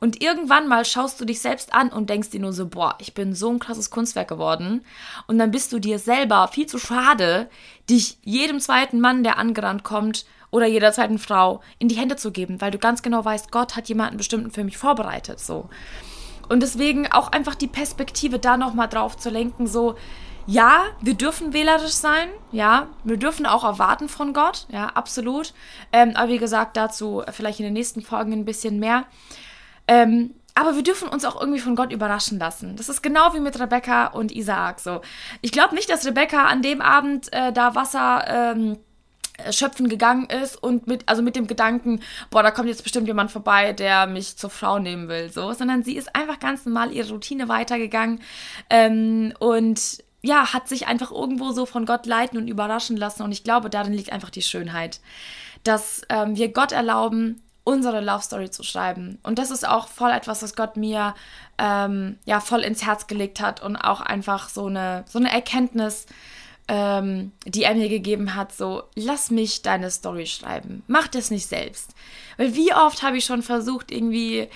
Und 0.00 0.22
irgendwann 0.22 0.68
mal 0.68 0.84
schaust 0.84 1.20
du 1.20 1.24
dich 1.24 1.40
selbst 1.40 1.74
an 1.74 1.90
und 1.90 2.08
denkst 2.08 2.30
dir 2.30 2.40
nur 2.40 2.52
so, 2.52 2.68
boah, 2.68 2.96
ich 3.00 3.14
bin 3.14 3.34
so 3.34 3.50
ein 3.50 3.58
krasses 3.58 3.90
Kunstwerk 3.90 4.28
geworden. 4.28 4.84
Und 5.26 5.38
dann 5.38 5.50
bist 5.50 5.72
du 5.72 5.80
dir 5.80 5.98
selber 5.98 6.48
viel 6.48 6.66
zu 6.66 6.78
schade, 6.78 7.50
dich 7.90 8.18
jedem 8.22 8.60
zweiten 8.60 9.00
Mann, 9.00 9.24
der 9.24 9.38
angerannt 9.38 9.82
kommt, 9.82 10.24
oder 10.50 10.66
jeder 10.66 10.92
zweiten 10.92 11.18
Frau 11.18 11.60
in 11.78 11.88
die 11.88 11.96
Hände 11.96 12.16
zu 12.16 12.32
geben, 12.32 12.62
weil 12.62 12.70
du 12.70 12.78
ganz 12.78 13.02
genau 13.02 13.22
weißt, 13.22 13.52
Gott 13.52 13.76
hat 13.76 13.90
jemanden 13.90 14.16
bestimmten 14.16 14.50
für 14.50 14.64
mich 14.64 14.78
vorbereitet, 14.78 15.40
so. 15.40 15.68
Und 16.48 16.62
deswegen 16.62 17.10
auch 17.10 17.32
einfach 17.32 17.54
die 17.54 17.66
Perspektive 17.66 18.38
da 18.38 18.56
nochmal 18.56 18.88
drauf 18.88 19.16
zu 19.16 19.30
lenken, 19.30 19.66
so, 19.66 19.96
ja, 20.46 20.84
wir 21.02 21.12
dürfen 21.14 21.52
wählerisch 21.52 21.92
sein, 21.92 22.28
ja, 22.52 22.86
wir 23.04 23.18
dürfen 23.18 23.44
auch 23.44 23.64
erwarten 23.64 24.08
von 24.08 24.32
Gott, 24.32 24.66
ja, 24.70 24.86
absolut. 24.86 25.52
Ähm, 25.92 26.12
aber 26.14 26.30
wie 26.30 26.38
gesagt, 26.38 26.76
dazu 26.78 27.22
vielleicht 27.30 27.60
in 27.60 27.66
den 27.66 27.74
nächsten 27.74 28.00
Folgen 28.00 28.32
ein 28.32 28.46
bisschen 28.46 28.78
mehr. 28.78 29.04
Ähm, 29.86 30.34
aber 30.54 30.74
wir 30.74 30.82
dürfen 30.82 31.08
uns 31.08 31.24
auch 31.24 31.40
irgendwie 31.40 31.60
von 31.60 31.76
Gott 31.76 31.92
überraschen 31.92 32.38
lassen. 32.38 32.76
Das 32.76 32.88
ist 32.88 33.02
genau 33.02 33.32
wie 33.34 33.40
mit 33.40 33.60
Rebecca 33.60 34.06
und 34.06 34.32
Isaak 34.32 34.80
so. 34.80 35.02
Ich 35.40 35.52
glaube 35.52 35.74
nicht, 35.74 35.88
dass 35.88 36.04
Rebecca 36.04 36.46
an 36.46 36.62
dem 36.62 36.80
Abend 36.80 37.32
äh, 37.32 37.52
da 37.52 37.74
Wasser 37.74 38.24
ähm, 38.26 38.78
schöpfen 39.50 39.88
gegangen 39.88 40.26
ist 40.26 40.60
und 40.60 40.86
mit, 40.86 41.08
also 41.08 41.22
mit 41.22 41.36
dem 41.36 41.46
Gedanken, 41.46 42.00
boah, 42.30 42.42
da 42.42 42.50
kommt 42.50 42.68
jetzt 42.68 42.82
bestimmt 42.82 43.06
jemand 43.06 43.30
vorbei, 43.30 43.72
der 43.72 44.06
mich 44.06 44.36
zur 44.36 44.50
Frau 44.50 44.78
nehmen 44.78 45.08
will, 45.08 45.30
so, 45.30 45.52
sondern 45.52 45.82
sie 45.82 45.96
ist 45.96 46.14
einfach 46.14 46.40
ganz 46.40 46.66
normal 46.66 46.92
ihre 46.92 47.10
Routine 47.10 47.48
weitergegangen 47.48 48.20
ähm, 48.70 49.32
und 49.38 50.02
ja, 50.20 50.52
hat 50.52 50.68
sich 50.68 50.86
einfach 50.86 51.12
irgendwo 51.12 51.52
so 51.52 51.64
von 51.64 51.86
Gott 51.86 52.06
leiten 52.06 52.38
und 52.38 52.48
überraschen 52.48 52.96
lassen. 52.96 53.22
Und 53.22 53.30
ich 53.30 53.44
glaube, 53.44 53.70
darin 53.70 53.92
liegt 53.92 54.12
einfach 54.12 54.30
die 54.30 54.42
Schönheit, 54.42 55.00
dass 55.62 56.02
ähm, 56.08 56.36
wir 56.36 56.52
Gott 56.52 56.72
erlauben, 56.72 57.42
unsere 57.64 58.00
Love 58.00 58.22
Story 58.22 58.50
zu 58.50 58.62
schreiben. 58.62 59.18
Und 59.22 59.38
das 59.38 59.50
ist 59.50 59.68
auch 59.68 59.88
voll 59.88 60.10
etwas, 60.10 60.42
was 60.42 60.56
Gott 60.56 60.76
mir 60.76 61.14
ähm, 61.58 62.18
ja 62.24 62.40
voll 62.40 62.60
ins 62.60 62.84
Herz 62.84 63.06
gelegt 63.06 63.40
hat 63.40 63.62
und 63.62 63.76
auch 63.76 64.00
einfach 64.00 64.48
so 64.48 64.66
eine, 64.66 65.04
so 65.06 65.18
eine 65.18 65.30
Erkenntnis, 65.30 66.06
ähm, 66.68 67.32
die 67.46 67.64
er 67.64 67.74
mir 67.74 67.88
gegeben 67.88 68.34
hat, 68.34 68.52
so, 68.52 68.84
lass 68.94 69.30
mich 69.30 69.62
deine 69.62 69.90
Story 69.90 70.26
schreiben. 70.26 70.82
Mach 70.86 71.08
das 71.08 71.30
nicht 71.30 71.46
selbst. 71.46 71.94
Weil 72.36 72.54
wie 72.54 72.74
oft 72.74 73.02
habe 73.02 73.16
ich 73.16 73.24
schon 73.24 73.42
versucht, 73.42 73.90
irgendwie 73.90 74.48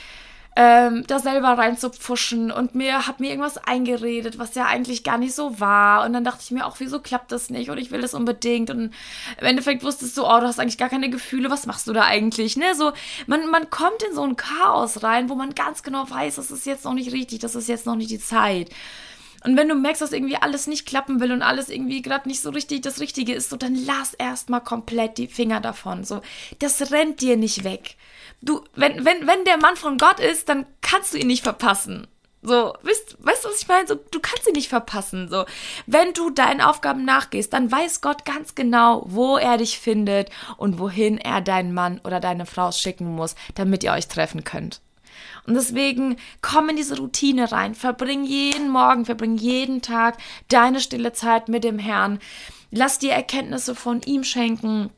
ähm, 0.54 1.04
da 1.06 1.18
selber 1.18 1.56
reinzupfuschen 1.56 2.50
und 2.50 2.74
mir 2.74 3.06
hab 3.06 3.20
mir 3.20 3.30
irgendwas 3.30 3.56
eingeredet, 3.56 4.38
was 4.38 4.54
ja 4.54 4.66
eigentlich 4.66 5.02
gar 5.02 5.16
nicht 5.16 5.34
so 5.34 5.58
war. 5.60 6.04
Und 6.04 6.12
dann 6.12 6.24
dachte 6.24 6.42
ich 6.42 6.50
mir 6.50 6.66
auch, 6.66 6.76
wieso 6.78 7.00
klappt 7.00 7.32
das 7.32 7.48
nicht? 7.48 7.70
Und 7.70 7.78
ich 7.78 7.90
will 7.90 8.02
das 8.02 8.12
unbedingt. 8.12 8.68
Und 8.68 8.92
im 9.40 9.46
Endeffekt 9.46 9.82
wusstest 9.82 10.16
du, 10.18 10.24
oh, 10.24 10.40
du 10.40 10.46
hast 10.46 10.60
eigentlich 10.60 10.76
gar 10.76 10.90
keine 10.90 11.08
Gefühle, 11.08 11.50
was 11.50 11.64
machst 11.64 11.88
du 11.88 11.94
da 11.94 12.02
eigentlich? 12.02 12.58
Ne? 12.58 12.74
So, 12.74 12.92
man, 13.26 13.48
man 13.50 13.70
kommt 13.70 14.02
in 14.06 14.14
so 14.14 14.22
ein 14.22 14.36
Chaos 14.36 15.02
rein, 15.02 15.30
wo 15.30 15.34
man 15.34 15.54
ganz 15.54 15.82
genau 15.82 16.10
weiß, 16.10 16.34
das 16.34 16.50
ist 16.50 16.66
jetzt 16.66 16.84
noch 16.84 16.94
nicht 16.94 17.12
richtig, 17.12 17.38
das 17.38 17.54
ist 17.54 17.68
jetzt 17.68 17.86
noch 17.86 17.96
nicht 17.96 18.10
die 18.10 18.20
Zeit. 18.20 18.68
Und 19.44 19.56
wenn 19.56 19.68
du 19.68 19.74
merkst, 19.74 20.02
dass 20.02 20.12
irgendwie 20.12 20.36
alles 20.36 20.66
nicht 20.66 20.86
klappen 20.86 21.20
will 21.20 21.32
und 21.32 21.42
alles 21.42 21.68
irgendwie 21.68 22.02
gerade 22.02 22.28
nicht 22.28 22.40
so 22.40 22.50
richtig 22.50 22.82
das 22.82 23.00
Richtige 23.00 23.34
ist, 23.34 23.50
so 23.50 23.56
dann 23.56 23.74
lass 23.74 24.14
erstmal 24.14 24.60
komplett 24.60 25.18
die 25.18 25.26
Finger 25.26 25.60
davon. 25.60 26.04
So, 26.04 26.22
das 26.58 26.90
rennt 26.90 27.20
dir 27.20 27.36
nicht 27.36 27.64
weg. 27.64 27.96
Du, 28.40 28.62
wenn, 28.74 29.04
wenn, 29.04 29.26
wenn 29.26 29.44
der 29.44 29.56
Mann 29.58 29.76
von 29.76 29.98
Gott 29.98 30.20
ist, 30.20 30.48
dann 30.48 30.66
kannst 30.80 31.14
du 31.14 31.18
ihn 31.18 31.26
nicht 31.26 31.42
verpassen. 31.42 32.06
So, 32.44 32.74
weißt, 32.82 33.18
weißt 33.20 33.44
du, 33.44 33.48
was 33.48 33.62
ich 33.62 33.68
meine? 33.68 33.86
So, 33.86 33.94
du 33.94 34.18
kannst 34.20 34.48
ihn 34.48 34.54
nicht 34.54 34.68
verpassen. 34.68 35.28
So, 35.28 35.44
wenn 35.86 36.12
du 36.12 36.30
deinen 36.30 36.60
Aufgaben 36.60 37.04
nachgehst, 37.04 37.52
dann 37.52 37.70
weiß 37.70 38.00
Gott 38.00 38.24
ganz 38.24 38.56
genau, 38.56 39.04
wo 39.06 39.36
er 39.36 39.58
dich 39.58 39.78
findet 39.78 40.28
und 40.56 40.80
wohin 40.80 41.18
er 41.18 41.40
deinen 41.40 41.72
Mann 41.72 42.00
oder 42.02 42.18
deine 42.18 42.44
Frau 42.44 42.72
schicken 42.72 43.14
muss, 43.14 43.36
damit 43.54 43.84
ihr 43.84 43.92
euch 43.92 44.08
treffen 44.08 44.42
könnt. 44.42 44.81
Und 45.46 45.54
deswegen 45.54 46.16
komm 46.40 46.68
in 46.68 46.76
diese 46.76 46.98
Routine 46.98 47.50
rein. 47.50 47.74
Verbring 47.74 48.24
jeden 48.24 48.68
Morgen, 48.68 49.04
verbring 49.04 49.36
jeden 49.36 49.82
Tag 49.82 50.18
deine 50.48 50.80
stille 50.80 51.12
Zeit 51.12 51.48
mit 51.48 51.64
dem 51.64 51.78
Herrn. 51.78 52.20
Lass 52.70 52.98
dir 52.98 53.12
Erkenntnisse 53.12 53.74
von 53.74 54.00
ihm 54.02 54.24
schenken. 54.24 54.90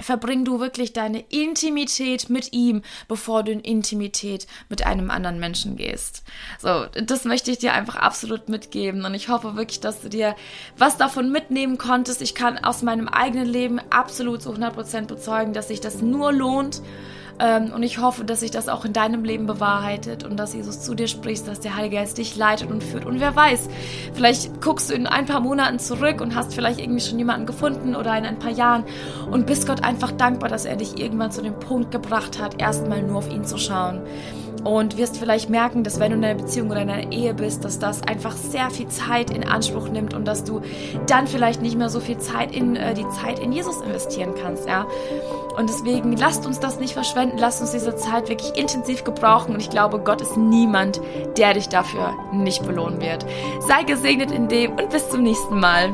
Verbring 0.00 0.44
du 0.44 0.60
wirklich 0.60 0.92
deine 0.92 1.20
Intimität 1.28 2.30
mit 2.30 2.52
ihm, 2.52 2.82
bevor 3.08 3.42
du 3.42 3.50
in 3.50 3.58
Intimität 3.58 4.46
mit 4.68 4.86
einem 4.86 5.10
anderen 5.10 5.40
Menschen 5.40 5.76
gehst. 5.76 6.22
So, 6.60 6.86
das 6.86 7.24
möchte 7.24 7.50
ich 7.50 7.58
dir 7.58 7.72
einfach 7.72 7.96
absolut 7.96 8.48
mitgeben 8.48 9.04
und 9.04 9.14
ich 9.14 9.28
hoffe 9.28 9.56
wirklich, 9.56 9.80
dass 9.80 10.00
du 10.00 10.08
dir 10.08 10.36
was 10.76 10.98
davon 10.98 11.32
mitnehmen 11.32 11.78
konntest. 11.78 12.22
Ich 12.22 12.36
kann 12.36 12.58
aus 12.58 12.82
meinem 12.82 13.08
eigenen 13.08 13.48
Leben 13.48 13.80
absolut 13.90 14.42
zu 14.42 14.52
100% 14.52 15.06
bezeugen, 15.06 15.52
dass 15.52 15.66
sich 15.66 15.80
das 15.80 16.00
nur 16.00 16.32
lohnt 16.32 16.80
und 17.40 17.82
ich 17.84 17.98
hoffe, 17.98 18.24
dass 18.24 18.40
sich 18.40 18.50
das 18.50 18.68
auch 18.68 18.84
in 18.84 18.92
deinem 18.92 19.22
Leben 19.22 19.46
bewahrheitet 19.46 20.24
und 20.24 20.36
dass 20.36 20.54
Jesus 20.54 20.80
zu 20.80 20.94
dir 20.94 21.06
spricht, 21.06 21.46
dass 21.46 21.60
der 21.60 21.76
Heilige 21.76 21.96
Geist 21.96 22.18
dich 22.18 22.36
leitet 22.36 22.70
und 22.70 22.82
führt. 22.82 23.06
Und 23.06 23.20
wer 23.20 23.36
weiß, 23.36 23.68
vielleicht 24.12 24.60
guckst 24.60 24.90
du 24.90 24.94
in 24.94 25.06
ein 25.06 25.26
paar 25.26 25.40
Monaten 25.40 25.78
zurück 25.78 26.20
und 26.20 26.34
hast 26.34 26.54
vielleicht 26.54 26.80
irgendwie 26.80 27.00
schon 27.00 27.18
jemanden 27.18 27.46
gefunden 27.46 27.94
oder 27.94 28.16
in 28.18 28.26
ein 28.26 28.38
paar 28.38 28.50
Jahren 28.50 28.84
und 29.30 29.46
bist 29.46 29.66
Gott 29.68 29.84
einfach 29.84 30.10
dankbar, 30.12 30.48
dass 30.48 30.64
er 30.64 30.76
dich 30.76 30.98
irgendwann 30.98 31.30
zu 31.30 31.42
dem 31.42 31.58
Punkt 31.58 31.92
gebracht 31.92 32.40
hat, 32.40 32.60
erstmal 32.60 33.02
nur 33.02 33.18
auf 33.18 33.30
ihn 33.30 33.44
zu 33.44 33.56
schauen 33.56 34.00
und 34.64 34.96
wirst 34.96 35.18
vielleicht 35.18 35.50
merken, 35.50 35.84
dass 35.84 36.00
wenn 36.00 36.10
du 36.10 36.18
in 36.18 36.24
einer 36.24 36.40
Beziehung 36.40 36.70
oder 36.70 36.82
in 36.82 36.90
einer 36.90 37.12
Ehe 37.12 37.34
bist, 37.34 37.64
dass 37.64 37.78
das 37.78 38.02
einfach 38.02 38.36
sehr 38.36 38.70
viel 38.70 38.88
Zeit 38.88 39.30
in 39.30 39.46
Anspruch 39.46 39.88
nimmt 39.88 40.14
und 40.14 40.26
dass 40.26 40.44
du 40.44 40.60
dann 41.06 41.26
vielleicht 41.26 41.62
nicht 41.62 41.76
mehr 41.76 41.88
so 41.88 42.00
viel 42.00 42.18
Zeit 42.18 42.54
in 42.54 42.76
äh, 42.76 42.94
die 42.94 43.08
Zeit 43.08 43.38
in 43.38 43.52
Jesus 43.52 43.80
investieren 43.80 44.34
kannst, 44.40 44.66
ja. 44.66 44.86
Und 45.56 45.68
deswegen 45.68 46.16
lasst 46.16 46.46
uns 46.46 46.60
das 46.60 46.78
nicht 46.78 46.92
verschwenden, 46.92 47.36
lasst 47.38 47.60
uns 47.60 47.72
diese 47.72 47.96
Zeit 47.96 48.28
wirklich 48.28 48.56
intensiv 48.56 49.02
gebrauchen 49.02 49.54
und 49.54 49.60
ich 49.60 49.70
glaube, 49.70 49.98
Gott 49.98 50.20
ist 50.20 50.36
niemand, 50.36 51.00
der 51.36 51.54
dich 51.54 51.68
dafür 51.68 52.12
nicht 52.32 52.64
belohnen 52.64 53.00
wird. 53.00 53.26
Sei 53.66 53.82
gesegnet 53.82 54.30
in 54.30 54.48
dem 54.48 54.72
und 54.72 54.90
bis 54.90 55.08
zum 55.08 55.22
nächsten 55.22 55.58
Mal. 55.58 55.92